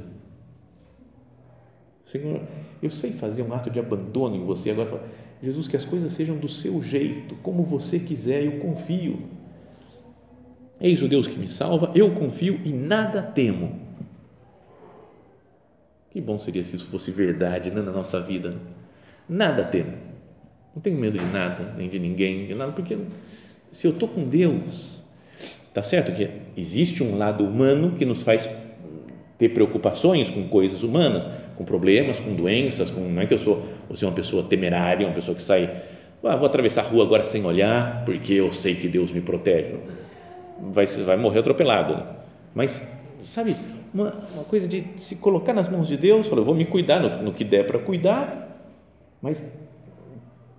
Senhor, 2.05 2.41
eu 2.81 2.89
sei 2.89 3.11
fazer 3.11 3.43
um 3.43 3.53
ato 3.53 3.69
de 3.69 3.79
abandono 3.79 4.35
em 4.35 4.45
você. 4.45 4.71
Agora, 4.71 5.03
Jesus, 5.41 5.67
que 5.67 5.75
as 5.75 5.85
coisas 5.85 6.11
sejam 6.11 6.37
do 6.37 6.47
seu 6.47 6.81
jeito, 6.81 7.35
como 7.43 7.63
você 7.63 7.99
quiser, 7.99 8.43
eu 8.43 8.59
confio. 8.59 9.19
Eis 10.79 11.01
o 11.03 11.07
Deus 11.07 11.27
que 11.27 11.37
me 11.37 11.47
salva, 11.47 11.91
eu 11.93 12.11
confio 12.11 12.59
e 12.65 12.71
nada 12.71 13.21
temo. 13.21 13.79
Que 16.09 16.19
bom 16.19 16.37
seria 16.37 16.63
se 16.63 16.75
isso 16.75 16.87
fosse 16.87 17.11
verdade 17.11 17.69
né, 17.69 17.81
na 17.81 17.91
nossa 17.91 18.19
vida. 18.19 18.55
Nada 19.29 19.63
temo. 19.63 19.93
Não 20.75 20.81
tenho 20.81 20.97
medo 20.97 21.17
de 21.17 21.25
nada, 21.25 21.73
nem 21.77 21.87
de 21.87 21.99
ninguém, 21.99 22.47
de 22.47 22.55
nada, 22.55 22.71
porque 22.71 22.97
se 23.71 23.87
eu 23.87 23.91
estou 23.91 24.09
com 24.09 24.27
Deus, 24.27 25.03
tá 25.73 25.81
certo 25.81 26.11
que 26.13 26.29
existe 26.57 27.03
um 27.03 27.17
lado 27.17 27.45
humano 27.45 27.95
que 27.95 28.05
nos 28.05 28.23
faz 28.23 28.49
ter 29.41 29.49
preocupações 29.49 30.29
com 30.29 30.47
coisas 30.47 30.83
humanas, 30.83 31.27
com 31.55 31.65
problemas, 31.65 32.19
com 32.19 32.35
doenças, 32.35 32.91
com 32.91 33.01
não 33.01 33.23
é 33.23 33.25
que 33.25 33.33
eu 33.33 33.39
sou, 33.39 33.65
eu 33.89 33.95
sou 33.95 34.07
uma 34.07 34.13
pessoa 34.13 34.43
temerária, 34.43 35.07
uma 35.07 35.15
pessoa 35.15 35.33
que 35.33 35.41
sai, 35.41 35.67
ah, 36.23 36.35
vou 36.35 36.45
atravessar 36.45 36.81
a 36.81 36.87
rua 36.87 37.03
agora 37.03 37.23
sem 37.23 37.43
olhar, 37.43 38.05
porque 38.05 38.33
eu 38.33 38.53
sei 38.53 38.75
que 38.75 38.87
Deus 38.87 39.11
me 39.11 39.21
protege 39.21 39.77
vai, 40.69 40.85
vai 40.85 41.17
morrer 41.17 41.39
atropelado. 41.39 42.05
Mas, 42.53 42.87
sabe, 43.23 43.55
uma, 43.91 44.13
uma 44.33 44.43
coisa 44.43 44.67
de 44.67 44.85
se 44.97 45.15
colocar 45.15 45.53
nas 45.53 45.67
mãos 45.67 45.87
de 45.87 45.97
Deus, 45.97 46.27
falar, 46.27 46.41
eu 46.41 46.45
vou 46.45 46.55
me 46.55 46.65
cuidar 46.65 46.99
no, 46.99 47.23
no 47.23 47.33
que 47.33 47.43
der 47.43 47.65
para 47.65 47.79
cuidar, 47.79 48.69
mas 49.21 49.51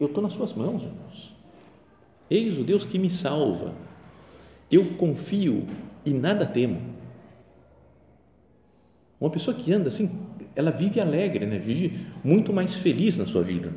eu 0.01 0.09
estou 0.09 0.23
nas 0.23 0.33
suas 0.33 0.53
mãos, 0.55 0.83
irmãos. 0.83 1.33
Eis 2.29 2.59
o 2.59 2.65
Deus 2.65 2.85
que 2.85 2.99
me 2.99 3.11
salva. 3.11 3.73
Eu 4.71 4.85
confio 4.97 5.67
e 6.05 6.12
nada 6.12 6.47
temo. 6.47 6.81
Uma 9.23 9.31
pessoa 9.31 9.57
que 9.57 9.73
anda 9.73 9.87
assim, 9.87 10.11
ela 10.57 10.73
vive 10.73 11.00
alegre, 11.00 11.47
né? 11.47 11.57
vive 11.57 11.97
muito 12.25 12.52
mais 12.52 12.75
feliz 12.75 13.17
na 13.17 13.25
sua 13.25 13.41
vida. 13.41 13.73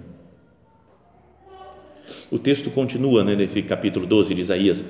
O 2.32 2.40
texto 2.40 2.72
continua 2.72 3.24
né, 3.24 3.36
nesse 3.36 3.62
capítulo 3.62 4.08
12 4.08 4.34
de 4.34 4.42
Isaías 4.42 4.84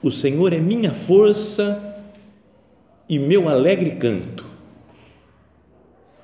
o 0.00 0.12
Senhor 0.12 0.52
é 0.52 0.60
minha 0.60 0.94
força 0.94 2.00
e 3.08 3.18
meu 3.18 3.48
alegre 3.48 3.96
canto. 3.96 4.46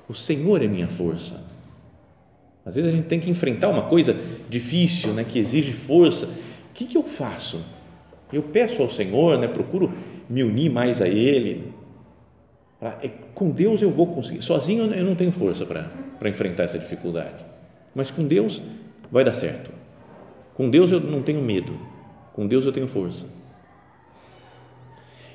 O 0.07 0.13
Senhor 0.13 0.61
é 0.61 0.67
minha 0.69 0.87
força. 0.87 1.43
Às 2.65 2.75
vezes 2.75 2.89
a 2.89 2.95
gente 2.95 3.07
tem 3.07 3.19
que 3.19 3.29
enfrentar 3.29 3.67
uma 3.67 3.83
coisa 3.83 4.15
difícil, 4.49 5.11
né, 5.11 5.25
que 5.25 5.37
exige 5.37 5.73
força. 5.73 6.27
O 6.27 6.73
que, 6.73 6.85
que 6.85 6.97
eu 6.97 7.03
faço? 7.03 7.61
Eu 8.31 8.43
peço 8.43 8.81
ao 8.81 8.89
Senhor, 8.89 9.37
né, 9.37 9.49
procuro 9.49 9.91
me 10.29 10.41
unir 10.41 10.71
mais 10.71 11.01
a 11.01 11.09
Ele. 11.09 11.74
É, 12.81 13.09
com 13.33 13.49
Deus 13.49 13.81
eu 13.81 13.89
vou 13.89 14.07
conseguir. 14.07 14.41
Sozinho 14.41 14.93
eu 14.93 15.03
não 15.05 15.15
tenho 15.15 15.31
força 15.31 15.65
para 15.65 16.29
enfrentar 16.29 16.63
essa 16.63 16.77
dificuldade. 16.77 17.43
Mas 17.93 18.11
com 18.11 18.27
Deus 18.27 18.61
vai 19.11 19.23
dar 19.23 19.33
certo. 19.33 19.71
Com 20.53 20.69
Deus 20.69 20.91
eu 20.91 20.99
não 20.99 21.21
tenho 21.21 21.41
medo. 21.41 21.77
Com 22.33 22.47
Deus 22.47 22.65
eu 22.65 22.71
tenho 22.71 22.87
força 22.87 23.25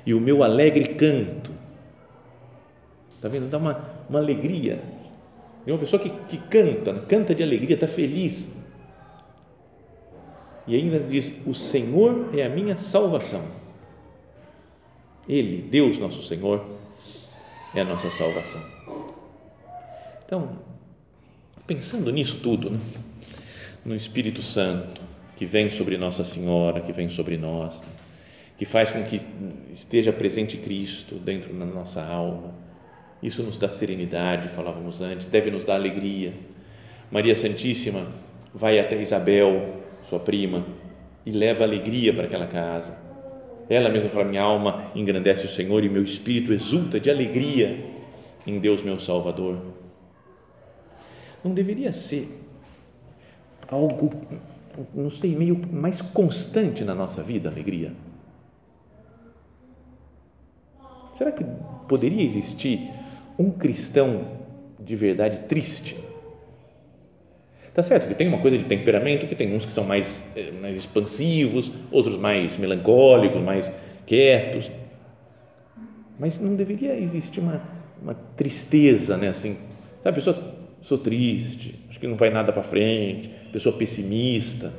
e 0.05 0.13
o 0.13 0.19
meu 0.19 0.43
alegre 0.43 0.95
canto. 0.95 1.51
Está 3.15 3.27
vendo? 3.27 3.49
Dá 3.49 3.57
uma, 3.57 3.79
uma 4.09 4.19
alegria. 4.19 4.81
É 5.65 5.71
uma 5.71 5.77
pessoa 5.79 6.01
que, 6.01 6.09
que 6.09 6.37
canta, 6.37 6.93
canta 7.01 7.35
de 7.35 7.43
alegria, 7.43 7.75
está 7.75 7.87
feliz. 7.87 8.59
E 10.67 10.75
ainda 10.75 10.99
diz: 10.99 11.45
O 11.45 11.53
Senhor 11.53 12.29
é 12.33 12.43
a 12.43 12.49
minha 12.49 12.75
salvação. 12.77 13.43
Ele, 15.29 15.61
Deus 15.61 15.99
nosso 15.99 16.23
Senhor, 16.23 16.65
é 17.73 17.81
a 17.81 17.85
nossa 17.85 18.09
salvação. 18.09 18.61
Então, 20.25 20.59
pensando 21.65 22.11
nisso 22.11 22.39
tudo, 22.41 22.69
né? 22.69 22.79
no 23.85 23.95
Espírito 23.95 24.41
Santo 24.41 25.01
que 25.41 25.45
vem 25.45 25.71
sobre 25.71 25.97
Nossa 25.97 26.23
Senhora, 26.23 26.81
que 26.81 26.93
vem 26.93 27.09
sobre 27.09 27.35
nós, 27.35 27.83
que 28.59 28.63
faz 28.63 28.91
com 28.91 29.01
que 29.01 29.19
esteja 29.73 30.13
presente 30.13 30.55
Cristo 30.55 31.15
dentro 31.15 31.51
da 31.51 31.65
nossa 31.65 32.03
alma. 32.03 32.53
Isso 33.23 33.41
nos 33.41 33.57
dá 33.57 33.67
serenidade, 33.67 34.49
falávamos 34.49 35.01
antes, 35.01 35.29
deve 35.29 35.49
nos 35.49 35.65
dar 35.65 35.73
alegria. 35.73 36.31
Maria 37.09 37.33
Santíssima 37.33 38.05
vai 38.53 38.77
até 38.77 39.01
Isabel, 39.01 39.81
sua 40.07 40.19
prima, 40.19 40.63
e 41.25 41.31
leva 41.31 41.63
alegria 41.63 42.13
para 42.13 42.25
aquela 42.25 42.45
casa. 42.45 42.95
Ela 43.71 43.87
mesma 43.87 44.09
fala: 44.09 44.25
Minha 44.25 44.41
alma 44.41 44.91
engrandece 44.93 45.45
o 45.45 45.49
Senhor 45.49 45.81
e 45.81 45.87
meu 45.87 46.03
espírito 46.03 46.51
exulta 46.51 46.99
de 46.99 47.09
alegria 47.09 47.89
em 48.45 48.59
Deus, 48.59 48.83
meu 48.83 48.99
Salvador. 48.99 49.61
Não 51.41 51.53
deveria 51.53 51.93
ser 51.93 52.27
algo, 53.69 54.11
não 54.93 55.09
sei, 55.09 55.37
meio 55.37 55.57
mais 55.71 56.01
constante 56.01 56.83
na 56.83 56.93
nossa 56.93 57.23
vida, 57.23 57.47
alegria? 57.47 57.93
Será 61.17 61.31
que 61.31 61.45
poderia 61.87 62.23
existir 62.25 62.91
um 63.39 63.51
cristão 63.51 64.27
de 64.77 64.97
verdade 64.97 65.47
triste? 65.47 65.95
Tá 67.73 67.81
certo 67.81 68.07
que 68.07 68.15
tem 68.15 68.27
uma 68.27 68.39
coisa 68.39 68.57
de 68.57 68.65
temperamento, 68.65 69.27
que 69.27 69.35
tem 69.35 69.55
uns 69.55 69.65
que 69.65 69.71
são 69.71 69.85
mais, 69.85 70.33
eh, 70.35 70.51
mais 70.61 70.75
expansivos, 70.75 71.71
outros 71.89 72.17
mais 72.17 72.57
melancólicos, 72.57 73.41
mais 73.41 73.71
quietos. 74.05 74.69
Mas 76.19 76.39
não 76.39 76.55
deveria 76.55 76.99
existir 76.99 77.39
uma, 77.39 77.61
uma 78.01 78.13
tristeza, 78.13 79.15
né? 79.15 79.29
Assim, 79.29 79.57
sabe, 80.03 80.15
pessoa, 80.15 80.37
sou 80.81 80.97
triste, 80.97 81.79
acho 81.89 81.99
que 81.99 82.07
não 82.07 82.17
vai 82.17 82.29
nada 82.29 82.51
para 82.51 82.63
frente, 82.63 83.29
pessoa 83.53 83.75
pessimista. 83.77 84.73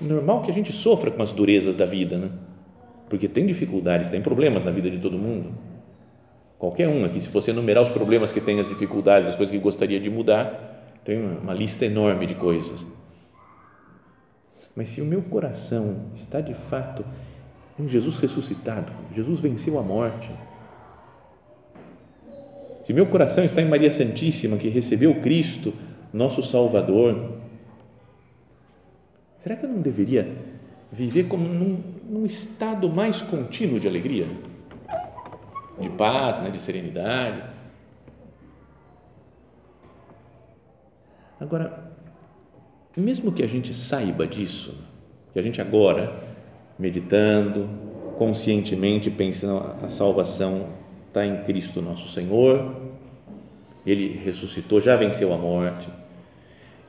Normal 0.00 0.42
que 0.42 0.50
a 0.52 0.54
gente 0.54 0.72
sofra 0.72 1.10
com 1.10 1.20
as 1.20 1.32
durezas 1.32 1.74
da 1.74 1.84
vida, 1.84 2.16
né? 2.16 2.30
porque 3.08 3.26
tem 3.26 3.46
dificuldades, 3.46 4.10
tem 4.10 4.20
problemas 4.20 4.64
na 4.64 4.70
vida 4.70 4.90
de 4.90 4.98
todo 4.98 5.18
mundo. 5.18 5.52
Qualquer 6.58 6.88
um 6.88 7.04
aqui, 7.04 7.20
se 7.20 7.28
fosse 7.28 7.50
enumerar 7.50 7.82
os 7.82 7.88
problemas 7.88 8.32
que 8.32 8.40
tem, 8.40 8.60
as 8.60 8.68
dificuldades, 8.68 9.28
as 9.28 9.36
coisas 9.36 9.54
que 9.54 9.60
gostaria 9.60 9.98
de 9.98 10.10
mudar, 10.10 10.67
tem 11.08 11.18
uma 11.18 11.54
lista 11.54 11.86
enorme 11.86 12.26
de 12.26 12.34
coisas. 12.34 12.86
Mas 14.76 14.90
se 14.90 15.00
o 15.00 15.06
meu 15.06 15.22
coração 15.22 16.04
está 16.14 16.38
de 16.38 16.52
fato 16.52 17.02
em 17.78 17.88
Jesus 17.88 18.18
ressuscitado, 18.18 18.92
Jesus 19.14 19.40
venceu 19.40 19.78
a 19.78 19.82
morte. 19.82 20.30
Se 22.84 22.92
meu 22.92 23.06
coração 23.06 23.42
está 23.42 23.62
em 23.62 23.68
Maria 23.68 23.90
Santíssima, 23.90 24.58
que 24.58 24.68
recebeu 24.68 25.18
Cristo, 25.22 25.72
nosso 26.12 26.42
Salvador, 26.42 27.38
será 29.38 29.56
que 29.56 29.64
eu 29.64 29.70
não 29.70 29.80
deveria 29.80 30.30
viver 30.92 31.24
como 31.24 31.48
num, 31.48 31.82
num 32.06 32.26
estado 32.26 32.86
mais 32.90 33.22
contínuo 33.22 33.80
de 33.80 33.88
alegria, 33.88 34.26
de 35.80 35.88
paz, 35.88 36.42
né, 36.42 36.50
de 36.50 36.58
serenidade. 36.58 37.56
Agora, 41.48 41.82
mesmo 42.94 43.32
que 43.32 43.42
a 43.42 43.46
gente 43.46 43.72
saiba 43.72 44.26
disso, 44.26 44.74
que 45.32 45.38
a 45.38 45.42
gente 45.42 45.62
agora, 45.62 46.12
meditando, 46.78 47.66
conscientemente 48.18 49.10
pensando 49.10 49.64
a 49.82 49.88
salvação 49.88 50.66
está 51.06 51.24
em 51.24 51.42
Cristo 51.44 51.80
nosso 51.80 52.06
Senhor, 52.12 52.76
Ele 53.86 54.20
ressuscitou, 54.22 54.78
já 54.78 54.94
venceu 54.94 55.32
a 55.32 55.38
morte, 55.38 55.88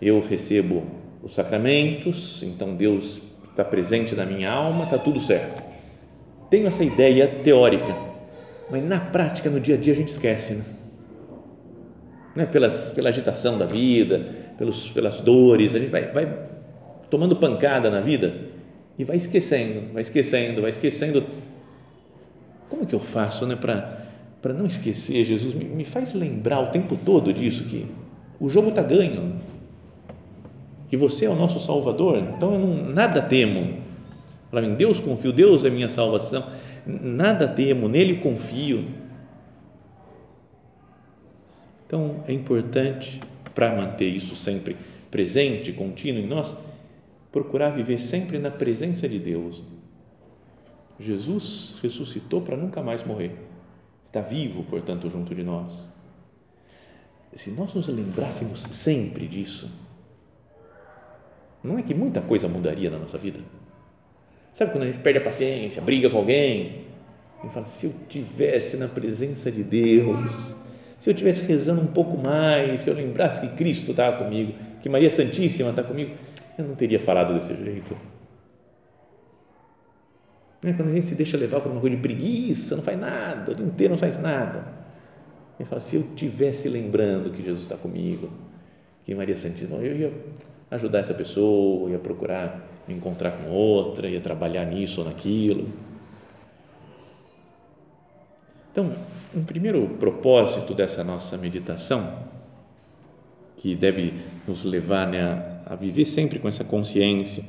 eu 0.01 0.19
recebo 0.19 0.83
os 1.23 1.35
sacramentos, 1.35 2.43
então 2.43 2.75
Deus 2.75 3.21
está 3.49 3.63
presente 3.63 4.13
na 4.13 4.25
minha 4.25 4.51
alma, 4.51 4.83
está 4.83 4.97
tudo 4.97 5.21
certo. 5.21 5.63
Tenho 6.49 6.67
essa 6.67 6.83
ideia 6.83 7.29
teórica, 7.45 7.95
mas 8.69 8.83
na 8.83 8.99
prática, 8.99 9.49
no 9.49 9.61
dia 9.61 9.75
a 9.75 9.77
dia, 9.77 9.93
a 9.93 9.95
gente 9.95 10.09
esquece. 10.09 10.55
Né? 10.55 10.65
Né? 12.35 12.45
Pelas, 12.45 12.91
pela 12.91 13.09
agitação 13.09 13.57
da 13.57 13.65
vida, 13.65 14.25
pelos, 14.59 14.89
pelas 14.89 15.21
dores, 15.21 15.73
a 15.73 15.79
gente 15.79 15.89
vai, 15.89 16.11
vai 16.11 16.37
tomando 17.09 17.33
pancada 17.37 17.89
na 17.89 18.01
vida 18.01 18.35
e 18.97 19.05
vai 19.05 19.15
esquecendo, 19.15 19.93
vai 19.93 20.01
esquecendo, 20.01 20.61
vai 20.61 20.69
esquecendo. 20.69 21.23
Como 22.69 22.85
que 22.85 22.93
eu 22.93 22.99
faço 22.99 23.47
né, 23.47 23.55
para 23.55 24.53
não 24.53 24.65
esquecer, 24.65 25.23
Jesus? 25.23 25.53
Me, 25.53 25.63
me 25.63 25.85
faz 25.85 26.13
lembrar 26.13 26.59
o 26.59 26.67
tempo 26.67 26.97
todo 26.97 27.33
disso, 27.33 27.63
que 27.63 27.87
o 28.37 28.49
jogo 28.49 28.69
está 28.69 28.83
ganho 28.83 29.39
que 30.89 30.97
você 30.97 31.25
é 31.25 31.29
o 31.29 31.35
nosso 31.35 31.59
Salvador, 31.59 32.17
então 32.17 32.53
eu 32.53 32.59
não, 32.59 32.91
nada 32.91 33.21
temo. 33.21 33.77
Fala, 34.49 34.65
em 34.65 34.73
Deus 34.73 34.99
confio, 34.99 35.31
Deus 35.31 35.63
é 35.63 35.69
minha 35.69 35.87
salvação, 35.87 36.43
nada 36.85 37.47
temo, 37.47 37.87
nele 37.87 38.17
confio. 38.17 38.85
Então 41.85 42.23
é 42.27 42.33
importante 42.33 43.21
para 43.59 43.75
manter 43.75 44.07
isso 44.07 44.37
sempre 44.37 44.77
presente, 45.11 45.73
contínuo 45.73 46.23
em 46.23 46.27
nós, 46.27 46.55
procurar 47.29 47.71
viver 47.71 47.97
sempre 47.97 48.39
na 48.39 48.49
presença 48.49 49.05
de 49.05 49.19
Deus. 49.19 49.61
Jesus 50.97 51.75
ressuscitou 51.83 52.39
para 52.39 52.55
nunca 52.55 52.81
mais 52.81 53.05
morrer. 53.05 53.33
Está 54.01 54.21
vivo, 54.21 54.63
portanto, 54.63 55.09
junto 55.09 55.35
de 55.35 55.43
nós. 55.43 55.89
Se 57.33 57.51
nós 57.51 57.73
nos 57.73 57.89
lembrássemos 57.89 58.61
sempre 58.61 59.27
disso, 59.27 59.69
não 61.61 61.77
é 61.77 61.83
que 61.83 61.93
muita 61.93 62.21
coisa 62.21 62.47
mudaria 62.47 62.89
na 62.89 62.97
nossa 62.97 63.17
vida? 63.17 63.41
Sabe 64.53 64.71
quando 64.71 64.83
a 64.83 64.87
gente 64.87 64.99
perde 64.99 65.19
a 65.19 65.23
paciência, 65.23 65.81
briga 65.81 66.09
com 66.09 66.17
alguém, 66.17 66.85
e 67.43 67.49
fala: 67.49 67.65
se 67.65 67.87
eu 67.87 67.93
tivesse 68.07 68.77
na 68.77 68.87
presença 68.87 69.51
de 69.51 69.63
Deus, 69.63 70.55
se 70.99 71.09
eu 71.09 71.13
tivesse 71.13 71.45
rezando 71.45 71.81
um 71.81 71.88
pouco 71.88 72.17
mais, 72.17 72.81
se 72.81 72.89
eu 72.89 72.93
lembrasse 72.93 73.47
que 73.47 73.55
Cristo 73.55 73.91
estava 73.91 74.17
comigo, 74.17 74.53
que 74.81 74.89
Maria 74.89 75.09
Santíssima 75.09 75.69
está 75.69 75.81
comigo, 75.81 76.15
eu 76.57 76.65
não 76.65 76.75
teria 76.75 76.99
falado 76.99 77.33
desse 77.33 77.55
jeito. 77.55 77.95
Não 80.62 80.71
é 80.71 80.73
quando 80.73 80.89
a 80.89 80.91
gente 80.91 81.07
se 81.07 81.15
deixa 81.15 81.38
levar 81.38 81.62
por 81.62 81.71
uma 81.71 81.79
coisa 81.79 81.95
de 81.95 82.01
preguiça, 82.01 82.75
não 82.75 82.83
faz 82.83 82.99
nada, 82.99 83.51
o 83.51 83.55
dia 83.55 83.65
inteiro 83.65 83.93
não 83.93 83.97
faz 83.97 84.17
nada. 84.17 84.65
Ele 85.57 85.67
fala, 85.67 85.79
se 85.79 85.95
eu 85.95 86.03
tivesse 86.15 86.67
lembrando 86.67 87.31
que 87.31 87.41
Jesus 87.41 87.63
está 87.63 87.77
comigo, 87.77 88.29
que 89.05 89.15
Maria 89.15 89.35
Santíssima, 89.35 89.77
eu 89.77 89.95
ia 89.95 90.13
ajudar 90.71 90.99
essa 90.99 91.13
pessoa, 91.13 91.89
ia 91.89 91.97
procurar 91.97 92.62
me 92.88 92.95
encontrar 92.95 93.31
com 93.31 93.49
outra, 93.49 94.07
ia 94.07 94.19
trabalhar 94.19 94.65
nisso 94.65 95.01
ou 95.01 95.07
naquilo. 95.07 95.67
Então, 98.71 98.93
um 99.36 99.43
primeiro 99.43 99.88
propósito 99.99 100.73
dessa 100.73 101.03
nossa 101.03 101.38
meditação, 101.38 102.19
que 103.58 103.75
deve 103.75 104.13
nos 104.47 104.63
levar 104.63 105.08
né, 105.08 105.62
a 105.65 105.75
viver 105.75 106.05
sempre 106.05 106.39
com 106.39 106.47
essa 106.47 106.63
consciência 106.63 107.43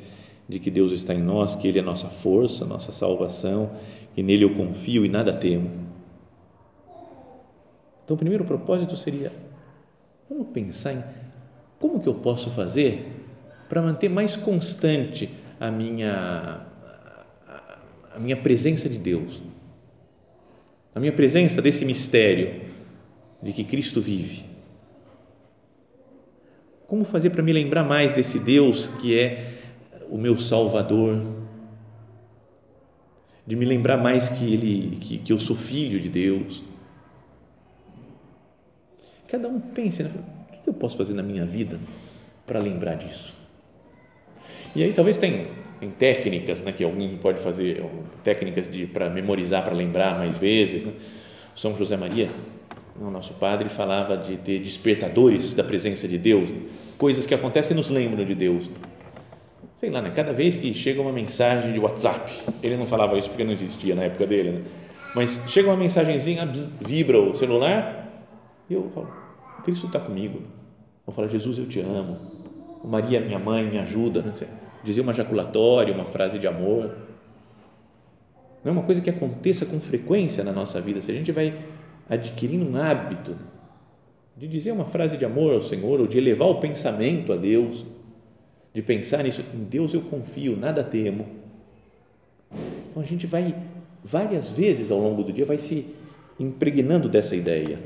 de 0.49 0.59
que 0.59 0.71
Deus 0.71 0.93
está 0.93 1.15
em 1.15 1.23
nós, 1.23 1.55
que 1.55 1.69
Ele 1.69 1.79
é 1.79 1.83
nossa 1.83 2.09
força, 2.09 2.65
nossa 2.65 2.91
salvação, 2.91 3.71
e 4.17 4.23
nele 4.23 4.45
eu 4.45 4.55
confio 4.55 5.05
e 5.05 5.09
nada 5.09 5.33
temo. 5.33 5.71
Então, 8.05 8.17
o 8.17 8.19
primeiro 8.19 8.45
propósito 8.45 8.97
seria 8.97 9.31
vamos 10.29 10.49
pensar 10.49 10.93
em 10.93 11.05
como 11.79 12.01
que 12.01 12.09
eu 12.09 12.15
posso 12.15 12.51
fazer 12.51 13.07
para 13.69 13.81
manter 13.81 14.09
mais 14.09 14.37
constante 14.37 15.31
a 15.61 15.71
minha 15.71 16.67
a 18.13 18.19
minha 18.19 18.37
presença 18.37 18.89
de 18.89 18.99
Deus 18.99 19.41
a 20.95 21.01
minha 21.01 21.13
presença 21.13 21.63
desse 21.63 21.85
mistério 21.85 22.61
de 23.43 23.53
que 23.53 23.65
Cristo 23.65 24.01
vive. 24.01 24.45
Como 26.87 27.05
fazer 27.05 27.31
para 27.31 27.43
me 27.43 27.53
lembrar 27.53 27.85
mais 27.85 28.13
desse 28.13 28.39
Deus 28.39 28.89
que 29.01 29.19
é 29.19 29.55
o 30.11 30.19
meu 30.19 30.39
Salvador? 30.41 31.25
De 33.47 33.55
me 33.57 33.65
lembrar 33.65 33.97
mais 33.97 34.29
que 34.29 34.53
ele 34.53 34.97
que, 35.01 35.19
que 35.19 35.33
eu 35.33 35.39
sou 35.39 35.57
filho 35.57 36.01
de 36.01 36.09
Deus. 36.09 36.63
Cada 39.29 39.49
um 39.49 39.61
pense, 39.61 40.03
né? 40.03 40.11
o 40.53 40.63
que 40.63 40.69
eu 40.69 40.75
posso 40.75 40.97
fazer 40.97 41.15
na 41.15 41.23
minha 41.23 41.47
vida 41.47 41.79
para 42.47 42.59
lembrar 42.59 42.97
disso? 42.97 43.33
E 44.75 44.83
aí 44.83 44.93
talvez 44.93 45.17
tem 45.81 45.89
em 45.89 45.93
técnicas, 45.93 46.61
né, 46.61 46.73
que 46.73 46.85
alguém 46.85 47.17
pode 47.17 47.41
fazer, 47.41 47.83
técnicas 48.23 48.71
de 48.71 48.87
para 48.87 49.09
memorizar, 49.09 49.65
para 49.65 49.75
lembrar 49.75 50.19
mais 50.19 50.37
vezes. 50.37 50.85
Né? 50.85 50.93
São 51.57 51.75
José 51.75 51.97
Maria, 51.97 52.29
o 53.01 53.11
nosso 53.11 53.35
padre, 53.35 53.71
falava 53.71 54.17
de 54.17 54.37
ter 54.37 54.61
despertadores 54.61 55.55
da 55.55 55.65
presença 55.65 56.07
de 56.07 56.19
Deus, 56.19 56.51
coisas 56.99 57.27
que 57.27 57.35
acontecem 57.35 57.71
que 57.71 57.75
nos 57.75 57.89
lembram 57.89 58.25
de 58.25 58.35
Deus. 58.35 58.69
Sei 59.77 59.89
lá, 59.89 60.03
né? 60.03 60.13
cada 60.15 60.35
vez 60.35 60.55
que 60.57 60.75
chega 60.75 61.01
uma 61.01 61.13
mensagem 61.13 61.73
de 61.73 61.79
WhatsApp, 61.79 62.31
ele 62.63 62.77
não 62.77 62.87
falava 62.87 63.17
isso 63.19 63.31
porque 63.31 63.43
não 63.43 63.53
existia 63.53 63.95
na 63.95 64.03
época 64.03 64.27
dele, 64.27 64.51
né? 64.51 64.63
mas 65.15 65.41
chega 65.49 65.71
uma 65.71 65.77
mensagenzinha, 65.77 66.47
vibra 66.81 67.19
o 67.19 67.35
celular, 67.35 68.07
e 68.69 68.75
eu 68.75 68.91
falo, 68.95 69.11
Cristo 69.65 69.87
está 69.87 69.99
comigo. 69.99 70.43
Eu 71.07 71.13
falo, 71.13 71.29
Jesus, 71.29 71.59
eu 71.59 71.67
te 71.67 71.81
amo. 71.81 72.19
Maria, 72.85 73.21
minha 73.21 73.39
mãe, 73.39 73.65
me 73.65 73.79
ajuda. 73.79 74.23
Né? 74.23 74.33
Dizer 74.83 75.01
uma 75.01 75.13
ejaculatória, 75.13 75.95
uma 75.95 76.05
frase 76.05 76.39
de 76.39 76.47
amor. 76.47 76.91
Não 78.65 78.71
é 78.71 78.73
uma 78.73 78.83
coisa 78.83 79.01
que 79.01 79.11
aconteça 79.11 79.67
com 79.67 79.81
frequência 79.81 80.45
na 80.45 80.53
nossa 80.53 80.81
vida. 80.81 81.01
Se 81.01 81.11
a 81.11 81.15
gente 81.15 81.33
vai 81.33 81.55
adquirindo 82.09 82.65
um 82.67 82.77
hábito 82.77 83.37
de 84.37 84.49
dizer 84.49 84.73
uma 84.73 84.85
frase 84.85 85.17
de 85.17 85.25
amor 85.25 85.53
ao 85.53 85.63
Senhor, 85.63 86.01
ou 86.01 86.07
de 86.07 86.17
elevar 86.17 86.49
o 86.49 86.61
pensamento 86.61 87.33
a 87.33 87.37
Deus, 87.37 87.85
de 88.73 88.81
pensar 88.81 89.23
nisso, 89.23 89.45
em 89.55 89.65
Deus 89.65 89.93
eu 89.93 90.03
confio, 90.03 90.57
nada 90.57 90.83
temo. 90.83 91.27
Então 92.91 93.03
a 93.03 93.07
gente 93.07 93.27
vai, 93.27 93.55
várias 94.03 94.51
vezes 94.51 94.91
ao 94.91 94.99
longo 94.99 95.23
do 95.23 95.33
dia, 95.33 95.45
vai 95.45 95.59
se 95.59 95.95
impregnando 96.39 97.09
dessa 97.09 97.37
ideia. 97.37 97.79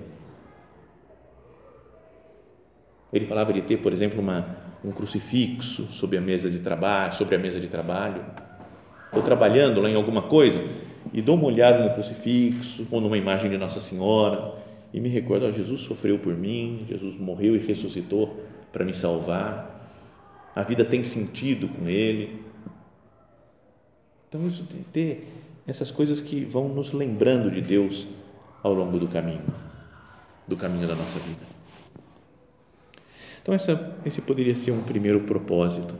Ele 3.12 3.26
falava 3.26 3.52
de 3.52 3.62
ter, 3.62 3.78
por 3.78 3.92
exemplo, 3.92 4.20
uma, 4.20 4.56
um 4.84 4.92
crucifixo 4.92 5.86
sobre 5.90 6.18
a 6.18 6.20
mesa 6.20 6.50
de 6.50 6.60
trabalho, 6.60 7.14
sobre 7.14 7.34
a 7.34 7.38
mesa 7.38 7.58
de 7.58 7.68
trabalho. 7.68 8.22
Estou 9.06 9.22
trabalhando 9.22 9.80
lá 9.80 9.88
em 9.88 9.94
alguma 9.94 10.22
coisa 10.22 10.60
e 11.12 11.22
dou 11.22 11.36
uma 11.36 11.46
olhada 11.46 11.82
no 11.82 11.94
crucifixo 11.94 12.86
ou 12.90 13.00
numa 13.00 13.16
imagem 13.16 13.50
de 13.50 13.56
Nossa 13.56 13.80
Senhora 13.80 14.54
e 14.92 15.00
me 15.00 15.08
recordo, 15.08 15.46
oh, 15.46 15.52
Jesus 15.52 15.80
sofreu 15.80 16.18
por 16.18 16.34
mim, 16.34 16.84
Jesus 16.88 17.18
morreu 17.18 17.56
e 17.56 17.58
ressuscitou 17.58 18.36
para 18.72 18.84
me 18.84 18.94
salvar. 18.94 19.72
A 20.54 20.62
vida 20.62 20.84
tem 20.84 21.02
sentido 21.02 21.68
com 21.68 21.88
Ele. 21.88 22.44
Então, 24.28 24.46
isso 24.46 24.64
tem 24.64 24.82
que 24.82 24.90
ter 24.90 25.28
essas 25.66 25.90
coisas 25.90 26.20
que 26.20 26.44
vão 26.44 26.68
nos 26.68 26.92
lembrando 26.92 27.50
de 27.50 27.60
Deus 27.60 28.06
ao 28.62 28.72
longo 28.72 28.98
do 28.98 29.08
caminho, 29.08 29.42
do 30.46 30.56
caminho 30.56 30.86
da 30.86 30.94
nossa 30.94 31.18
vida. 31.18 31.53
Então, 33.44 33.54
essa, 33.54 33.94
esse 34.06 34.22
poderia 34.22 34.54
ser 34.54 34.70
um 34.70 34.80
primeiro 34.80 35.20
propósito. 35.20 35.94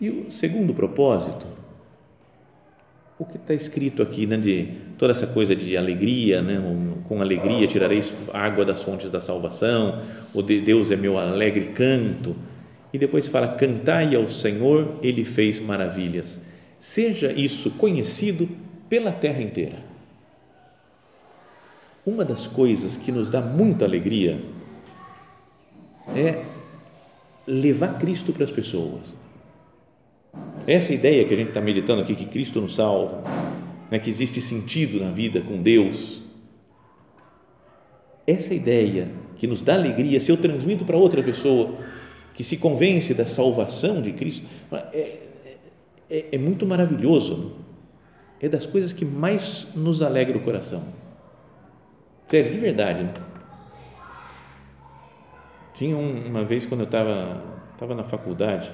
E 0.00 0.08
o 0.08 0.32
segundo 0.32 0.72
propósito, 0.72 1.46
o 3.18 3.24
que 3.26 3.36
está 3.36 3.52
escrito 3.52 4.02
aqui, 4.02 4.26
né, 4.26 4.38
de 4.38 4.66
toda 4.96 5.12
essa 5.12 5.26
coisa 5.26 5.54
de 5.54 5.76
alegria, 5.76 6.40
né, 6.40 6.58
com 7.06 7.20
alegria 7.20 7.66
tirareis 7.66 8.14
água 8.32 8.64
das 8.64 8.82
fontes 8.82 9.10
da 9.10 9.20
salvação, 9.20 10.00
o 10.32 10.40
de 10.40 10.62
Deus 10.62 10.90
é 10.90 10.96
meu 10.96 11.18
alegre 11.18 11.66
canto, 11.74 12.34
e 12.94 12.96
depois 12.96 13.28
fala: 13.28 13.48
cantai 13.48 14.16
ao 14.16 14.30
Senhor, 14.30 14.96
ele 15.02 15.22
fez 15.22 15.60
maravilhas. 15.60 16.40
Seja 16.78 17.30
isso 17.30 17.72
conhecido 17.72 18.48
pela 18.88 19.12
terra 19.12 19.42
inteira. 19.42 19.76
Uma 22.06 22.24
das 22.24 22.46
coisas 22.46 22.96
que 22.96 23.12
nos 23.12 23.28
dá 23.28 23.42
muita 23.42 23.84
alegria 23.84 24.40
é 26.08 26.44
levar 27.46 27.98
Cristo 27.98 28.32
para 28.32 28.44
as 28.44 28.50
pessoas. 28.50 29.14
Essa 30.66 30.92
ideia 30.92 31.24
que 31.24 31.34
a 31.34 31.36
gente 31.36 31.48
está 31.48 31.60
meditando 31.60 32.02
aqui, 32.02 32.14
que 32.14 32.26
Cristo 32.26 32.60
nos 32.60 32.74
salva, 32.74 33.22
né, 33.90 33.98
que 33.98 34.08
existe 34.08 34.40
sentido 34.40 35.00
na 35.00 35.10
vida 35.10 35.40
com 35.40 35.60
Deus, 35.60 36.20
essa 38.26 38.54
ideia 38.54 39.10
que 39.36 39.46
nos 39.46 39.62
dá 39.62 39.74
alegria, 39.74 40.20
se 40.20 40.30
eu 40.30 40.36
transmito 40.36 40.84
para 40.84 40.96
outra 40.96 41.22
pessoa 41.22 41.74
que 42.34 42.44
se 42.44 42.58
convence 42.58 43.14
da 43.14 43.26
salvação 43.26 44.00
de 44.00 44.12
Cristo, 44.12 44.46
é, 44.92 45.18
é, 46.08 46.24
é 46.32 46.38
muito 46.38 46.66
maravilhoso. 46.66 47.52
É 48.40 48.48
das 48.48 48.64
coisas 48.64 48.92
que 48.92 49.04
mais 49.04 49.68
nos 49.74 50.02
alegra 50.02 50.38
o 50.38 50.40
coração. 50.40 50.82
Sério, 52.30 52.52
de 52.52 52.58
verdade. 52.58 53.02
Né? 53.02 53.12
Tinha 55.80 55.96
uma 55.96 56.44
vez 56.44 56.66
quando 56.66 56.80
eu 56.80 56.84
estava 56.84 57.42
tava 57.78 57.94
na 57.94 58.04
faculdade 58.04 58.70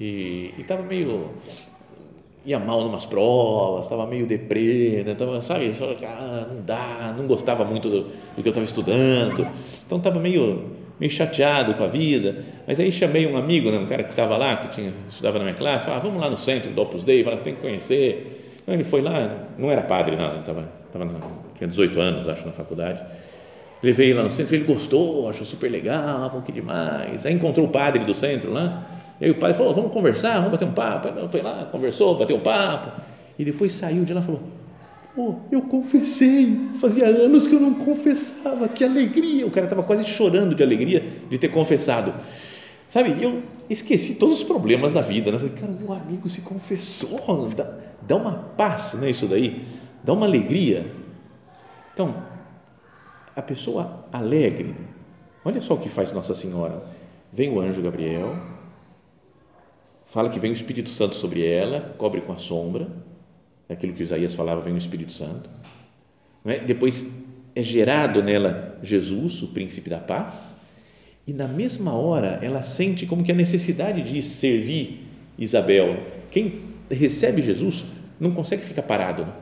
e 0.00 0.54
estava 0.56 0.82
meio 0.82 1.28
ia 2.46 2.58
mal 2.58 2.80
em 2.80 2.86
umas 2.86 3.04
provas, 3.04 3.84
estava 3.84 4.06
meio 4.06 4.26
deprê, 4.26 5.02
né? 5.04 5.14
tava, 5.14 5.42
sabe, 5.42 5.74
só, 5.74 5.94
ah, 6.02 6.46
não 6.50 6.62
dá, 6.62 7.14
não 7.14 7.26
gostava 7.26 7.62
muito 7.62 7.90
do, 7.90 8.04
do 8.04 8.42
que 8.42 8.48
eu 8.48 8.52
estava 8.52 8.64
estudando, 8.64 9.46
então 9.84 9.98
estava 9.98 10.18
meio, 10.18 10.70
meio 10.98 11.12
chateado 11.12 11.74
com 11.74 11.84
a 11.84 11.88
vida, 11.88 12.42
mas 12.66 12.80
aí 12.80 12.90
chamei 12.90 13.26
um 13.26 13.36
amigo, 13.36 13.70
né, 13.70 13.76
um 13.76 13.84
cara 13.84 14.02
que 14.02 14.10
estava 14.10 14.38
lá, 14.38 14.56
que 14.56 14.68
tinha, 14.68 14.94
estudava 15.10 15.36
na 15.36 15.44
minha 15.44 15.56
classe, 15.56 15.84
falou, 15.84 16.00
ah, 16.00 16.02
vamos 16.02 16.22
lá 16.22 16.30
no 16.30 16.38
centro 16.38 16.70
do 16.70 16.80
Opus 16.80 17.04
Dei, 17.04 17.22
você 17.22 17.42
tem 17.42 17.54
que 17.54 17.60
conhecer, 17.60 18.56
então 18.62 18.74
ele 18.74 18.84
foi 18.84 19.02
lá, 19.02 19.46
não 19.58 19.70
era 19.70 19.82
padre, 19.82 20.16
não, 20.16 20.42
tava, 20.42 20.66
tava 20.90 21.06
tinha 21.54 21.68
18 21.68 22.00
anos, 22.00 22.28
acho, 22.30 22.46
na 22.46 22.52
faculdade, 22.52 23.02
Levei 23.82 24.14
lá 24.14 24.22
no 24.22 24.30
centro, 24.30 24.54
ele 24.54 24.64
gostou, 24.64 25.28
achou 25.28 25.44
super 25.44 25.70
legal, 25.70 26.32
um 26.36 26.40
que 26.40 26.52
demais. 26.52 27.26
Aí 27.26 27.34
encontrou 27.34 27.66
o 27.66 27.68
padre 27.68 28.04
do 28.04 28.14
centro 28.14 28.52
lá, 28.52 28.86
e 29.20 29.24
aí 29.24 29.30
o 29.30 29.34
padre 29.34 29.56
falou: 29.56 29.74
vamos 29.74 29.92
conversar, 29.92 30.36
vamos 30.36 30.52
bater 30.52 30.66
um 30.66 30.72
papo. 30.72 31.08
Aí 31.08 31.28
foi 31.28 31.42
lá, 31.42 31.68
conversou, 31.70 32.16
bateu 32.16 32.36
um 32.36 32.40
papo, 32.40 33.00
e 33.38 33.44
depois 33.44 33.72
saiu 33.72 34.04
de 34.04 34.14
lá 34.14 34.20
e 34.20 34.24
falou: 34.24 34.40
oh, 35.16 35.34
eu 35.50 35.62
confessei, 35.62 36.70
fazia 36.80 37.06
anos 37.06 37.46
que 37.46 37.54
eu 37.54 37.60
não 37.60 37.74
confessava, 37.74 38.68
que 38.68 38.84
alegria. 38.84 39.46
O 39.46 39.50
cara 39.50 39.66
estava 39.66 39.82
quase 39.82 40.04
chorando 40.04 40.54
de 40.54 40.62
alegria 40.62 41.04
de 41.28 41.36
ter 41.36 41.48
confessado. 41.48 42.14
Sabe, 42.88 43.16
eu 43.20 43.42
esqueci 43.70 44.14
todos 44.14 44.38
os 44.38 44.44
problemas 44.44 44.92
da 44.92 45.00
vida, 45.00 45.32
né? 45.32 45.38
Falei, 45.38 45.54
cara, 45.54 45.72
meu 45.72 45.92
amigo 45.92 46.28
se 46.28 46.42
confessou, 46.42 47.48
dá, 47.56 47.78
dá 48.02 48.16
uma 48.16 48.32
paz, 48.56 48.94
né? 49.00 49.10
Isso 49.10 49.26
daí, 49.26 49.64
dá 50.04 50.12
uma 50.12 50.26
alegria. 50.26 50.86
Então, 51.94 52.14
a 53.34 53.42
pessoa 53.42 54.06
alegre, 54.12 54.74
olha 55.44 55.60
só 55.60 55.74
o 55.74 55.78
que 55.78 55.88
faz 55.88 56.12
Nossa 56.12 56.34
Senhora. 56.34 56.82
Vem 57.32 57.50
o 57.50 57.60
anjo 57.60 57.80
Gabriel, 57.80 58.36
fala 60.04 60.28
que 60.28 60.38
vem 60.38 60.50
o 60.50 60.54
Espírito 60.54 60.90
Santo 60.90 61.14
sobre 61.14 61.46
ela, 61.46 61.94
cobre 61.96 62.20
com 62.20 62.32
a 62.32 62.38
sombra, 62.38 62.88
aquilo 63.68 63.94
que 63.94 64.02
Isaías 64.02 64.34
falava, 64.34 64.60
vem 64.60 64.74
o 64.74 64.78
Espírito 64.78 65.12
Santo. 65.12 65.48
É? 66.44 66.58
Depois 66.58 67.24
é 67.54 67.62
gerado 67.62 68.22
nela 68.22 68.78
Jesus, 68.82 69.42
o 69.42 69.48
príncipe 69.48 69.88
da 69.88 69.98
paz, 69.98 70.56
e 71.26 71.32
na 71.32 71.46
mesma 71.46 71.94
hora 71.94 72.38
ela 72.42 72.62
sente 72.62 73.06
como 73.06 73.22
que 73.22 73.32
a 73.32 73.34
necessidade 73.34 74.02
de 74.02 74.20
servir 74.20 75.06
Isabel. 75.38 75.96
Quem 76.30 76.60
recebe 76.90 77.42
Jesus 77.42 77.84
não 78.18 78.32
consegue 78.32 78.62
ficar 78.64 78.82
parado. 78.82 79.24
Né? 79.24 79.32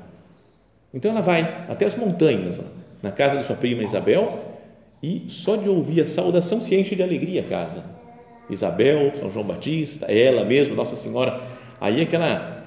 Então 0.93 1.11
ela 1.11 1.21
vai 1.21 1.43
até 1.69 1.87
as 1.87 1.95
montanhas, 1.95 2.61
na 3.03 3.11
casa 3.11 3.37
de 3.37 3.45
sua 3.45 3.57
prima 3.57 3.83
Isabel, 3.83 4.59
e 5.03 5.25
só 5.29 5.57
de 5.57 5.69
ouvir 5.69 6.03
a 6.03 6.07
saudação 6.07 6.61
se 6.61 6.75
enche 6.75 6.95
de 6.95 7.03
alegria 7.03 7.41
a 7.41 7.45
casa. 7.45 7.85
Isabel, 8.51 9.13
São 9.19 9.31
João 9.31 9.47
Batista, 9.47 10.07
ela 10.07 10.45
mesma, 10.45 10.75
Nossa 10.75 10.97
Senhora. 10.97 11.41
Aí 11.81 12.03
aquela, 12.03 12.65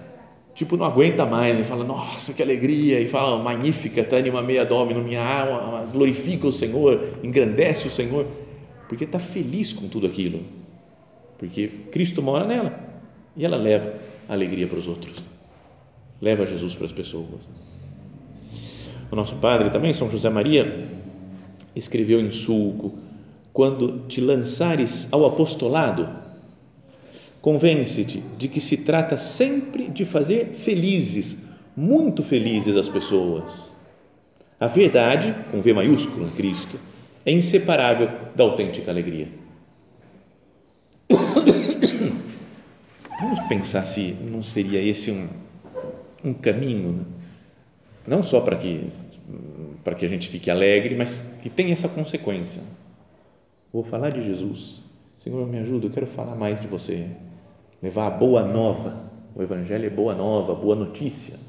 tipo, 0.55 0.77
não 0.77 0.85
aguenta 0.85 1.25
mais, 1.25 1.55
né? 1.55 1.63
fala, 1.63 1.83
nossa, 1.83 2.33
que 2.33 2.41
alegria, 2.41 2.99
e 2.99 3.07
fala, 3.07 3.41
magnífica, 3.43 4.07
anima 4.17 4.41
meia 4.41 4.65
domino, 4.65 5.03
minha 5.03 5.23
alma, 5.23 5.85
glorifica 5.91 6.47
o 6.47 6.51
Senhor, 6.51 7.19
engrandece 7.21 7.87
o 7.87 7.91
Senhor 7.91 8.25
porque 8.87 9.05
está 9.05 9.19
feliz 9.19 9.73
com 9.73 9.87
tudo 9.87 10.05
aquilo, 10.05 10.39
porque 11.39 11.67
Cristo 11.91 12.21
mora 12.21 12.45
nela 12.45 12.79
e 13.35 13.43
ela 13.43 13.57
leva 13.57 13.91
alegria 14.29 14.67
para 14.67 14.77
os 14.77 14.87
outros, 14.87 15.23
leva 16.21 16.45
Jesus 16.45 16.75
para 16.75 16.85
as 16.85 16.91
pessoas. 16.91 17.49
O 19.13 19.15
nosso 19.15 19.36
padre 19.36 19.69
também, 19.69 19.93
São 19.93 20.10
José 20.10 20.28
Maria, 20.28 20.76
escreveu 21.76 22.19
em 22.19 22.32
sulco: 22.32 22.97
quando 23.54 24.08
te 24.08 24.19
lançares 24.19 25.08
ao 25.12 25.23
apostolado, 25.23 26.10
convence-te 27.39 28.23
de 28.39 28.47
que 28.47 28.60
se 28.60 28.78
trata 28.78 29.15
sempre 29.15 29.88
de 29.88 30.04
fazer 30.04 30.54
felizes, 30.56 31.43
muito 31.78 32.23
felizes 32.23 32.76
as 32.76 32.89
pessoas. 32.89 33.43
A 34.60 34.65
verdade, 34.65 35.36
com 35.52 35.62
V 35.62 35.73
maiúsculo 35.73 36.26
em 36.26 36.32
Cristo, 36.32 36.80
é 37.23 37.32
inseparável 37.32 38.10
da 38.36 38.43
autêntica 38.43 38.89
alegria. 38.89 39.28
Vamos 43.21 43.39
pensar 43.47 43.86
se 43.86 44.17
não 44.28 44.41
seria 44.41 44.82
esse 44.82 45.12
um, 45.12 45.28
um 46.26 46.34
caminho, 46.34 46.93
né? 46.93 47.22
Não 48.05 48.21
só 48.21 48.41
para 48.41 48.55
que, 48.55 48.87
para 49.83 49.95
que 49.95 50.05
a 50.05 50.09
gente 50.09 50.29
fique 50.29 50.51
alegre, 50.51 50.95
mas 50.95 51.23
que 51.41 51.49
tenha 51.49 51.73
essa 51.73 51.87
consequência. 51.87 52.61
Vou 53.71 53.83
falar 53.83 54.09
de 54.09 54.23
Jesus. 54.23 54.83
Senhor, 55.23 55.47
me 55.47 55.59
ajuda, 55.59 55.87
eu 55.87 55.91
quero 55.91 56.07
falar 56.07 56.35
mais 56.35 56.59
de 56.59 56.67
você. 56.67 57.07
Levar 57.81 58.07
a 58.07 58.11
boa 58.11 58.43
nova. 58.43 59.11
O 59.35 59.41
Evangelho 59.41 59.85
é 59.85 59.89
boa 59.89 60.13
nova, 60.13 60.53
boa 60.53 60.75
notícia. 60.75 61.39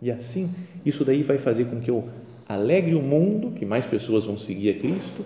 E 0.00 0.10
assim, 0.10 0.54
isso 0.84 1.04
daí 1.04 1.22
vai 1.22 1.38
fazer 1.38 1.64
com 1.64 1.80
que 1.80 1.90
eu 1.90 2.08
alegre 2.48 2.94
o 2.94 3.02
mundo, 3.02 3.52
que 3.52 3.64
mais 3.64 3.86
pessoas 3.86 4.26
vão 4.26 4.36
seguir 4.36 4.70
a 4.70 4.78
Cristo, 4.78 5.24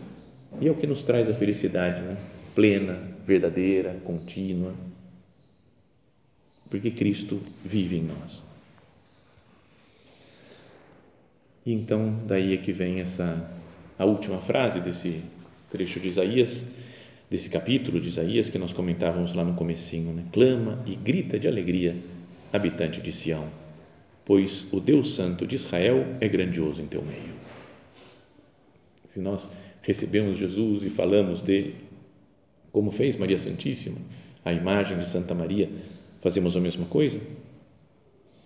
e 0.61 0.69
é 0.69 0.71
o 0.71 0.75
que 0.75 0.87
nos 0.87 1.03
traz 1.03 1.29
a 1.29 1.35
felicidade, 1.35 2.01
né? 2.01 2.17
plena, 2.55 2.99
verdadeira, 3.27 4.01
contínua, 4.05 4.73
porque 6.71 6.91
Cristo 6.91 7.41
vive 7.65 7.99
em 7.99 8.03
nós. 8.03 8.48
E 11.69 11.73
então, 11.75 12.23
daí 12.27 12.55
é 12.55 12.57
que 12.57 12.73
vem 12.73 13.01
essa 13.01 13.53
a 13.99 14.07
última 14.07 14.39
frase 14.39 14.81
desse 14.81 15.21
trecho 15.71 16.01
de 16.01 16.09
Isaías, 16.09 16.65
desse 17.29 17.51
capítulo 17.51 18.01
de 18.01 18.09
Isaías 18.09 18.49
que 18.49 18.57
nós 18.57 18.73
comentávamos 18.73 19.35
lá 19.35 19.45
no 19.45 19.53
comecinho, 19.53 20.15
né? 20.15 20.25
Clama 20.33 20.83
e 20.87 20.95
grita 20.95 21.39
de 21.39 21.47
alegria, 21.47 21.95
habitante 22.51 23.03
de 23.03 23.13
Sião 23.13 23.47
pois 24.29 24.67
o 24.71 24.79
Deus 24.79 25.15
Santo 25.15 25.47
de 25.47 25.55
Israel 25.55 26.05
é 26.21 26.29
grandioso 26.29 26.83
em 26.83 26.87
teu 26.87 27.01
meio. 27.03 27.33
Se 29.09 29.19
nós 29.19 29.51
recebemos 29.81 30.37
Jesus 30.37 30.83
e 30.85 30.91
falamos 30.91 31.41
dele, 31.41 31.77
como 32.71 32.91
fez 32.91 33.17
Maria 33.17 33.39
Santíssima, 33.39 33.97
a 34.45 34.53
imagem 34.53 34.99
de 34.99 35.09
Santa 35.09 35.35
Maria, 35.35 35.71
fazemos 36.21 36.55
a 36.55 36.61
mesma 36.61 36.85
coisa? 36.85 37.19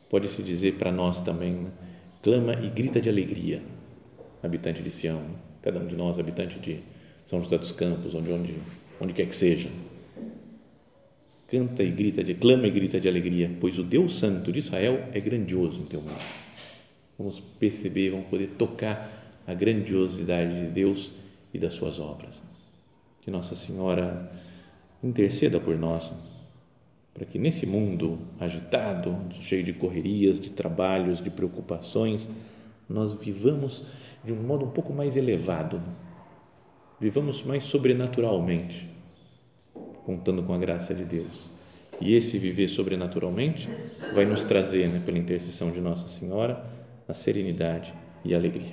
Pode-se 0.09 0.41
dizer 0.41 0.75
para 0.75 0.93
nós 0.93 1.21
também, 1.21 1.53
né? 1.55 1.71
Clama 2.23 2.55
e 2.55 2.71
grita 2.71 3.01
de 3.01 3.09
alegria, 3.09 3.63
habitante 4.43 4.83
de 4.83 4.91
Sião, 4.91 5.23
cada 5.61 5.79
um 5.79 5.87
de 5.87 5.97
nós, 5.97 6.19
habitante 6.19 6.59
de 6.59 6.81
São 7.25 7.43
José 7.43 7.59
dos 7.59 7.73
Campos, 7.73 8.15
onde, 8.15 8.31
onde, 8.31 8.55
onde 9.01 9.13
quer 9.13 9.27
que 9.27 9.35
seja 9.35 9.69
canta 11.53 11.83
e 11.83 11.91
grita, 11.91 12.25
de, 12.25 12.33
clama 12.33 12.67
e 12.67 12.71
grita 12.71 12.99
de 12.99 13.07
alegria, 13.07 13.51
pois 13.61 13.79
o 13.79 13.83
Deus 13.83 14.19
Santo 14.19 14.51
de 14.51 14.59
Israel 14.59 15.11
é 15.13 15.21
grandioso 15.21 15.83
em 15.83 15.85
teu 15.85 16.01
meio. 16.01 16.17
Vamos 17.19 17.41
perceber, 17.41 18.09
vamos 18.09 18.29
poder 18.29 18.53
tocar 18.57 19.43
a 19.47 19.53
grandiosidade 19.53 20.65
de 20.65 20.71
Deus 20.71 21.11
e 21.53 21.59
das 21.59 21.75
suas 21.75 22.01
obras. 22.01 22.43
Que 23.21 23.31
Nossa 23.31 23.55
Senhora 23.55 24.33
interceda 25.05 25.61
por 25.61 25.77
nós, 25.79 26.15
para 27.15 27.27
que 27.27 27.39
nesse 27.39 27.67
mundo 27.67 28.19
agitado, 28.41 29.17
cheio 29.41 29.63
de 29.63 29.73
correrias, 29.73 30.41
de 30.41 30.51
trabalhos, 30.51 31.23
de 31.23 31.31
preocupações, 31.31 32.29
nós 32.89 33.13
vivamos 33.13 33.85
de 34.25 34.33
um 34.33 34.43
modo 34.43 34.65
um 34.65 34.71
pouco 34.71 34.93
mais 34.93 35.17
elevado, 35.17 35.83
vivamos 37.01 37.43
mais 37.45 37.65
sobrenaturalmente 37.65 38.93
contando 40.05 40.43
com 40.43 40.53
a 40.53 40.59
graça 40.59 40.95
de 40.95 41.05
Deus. 41.05 41.51
E 42.01 42.15
esse 42.15 42.39
viver 42.39 42.69
sobrenaturalmente 42.69 43.69
vai 44.15 44.25
nos 44.25 44.43
trazer, 44.43 44.89
né, 44.89 45.01
pela 45.05 45.19
intercessão 45.19 45.71
de 45.71 45.81
Nossa 45.81 46.09
Senhora, 46.09 46.65
a 47.07 47.15
serenidade 47.15 47.93
e 48.25 48.35
a 48.35 48.39
alegria. 48.39 48.73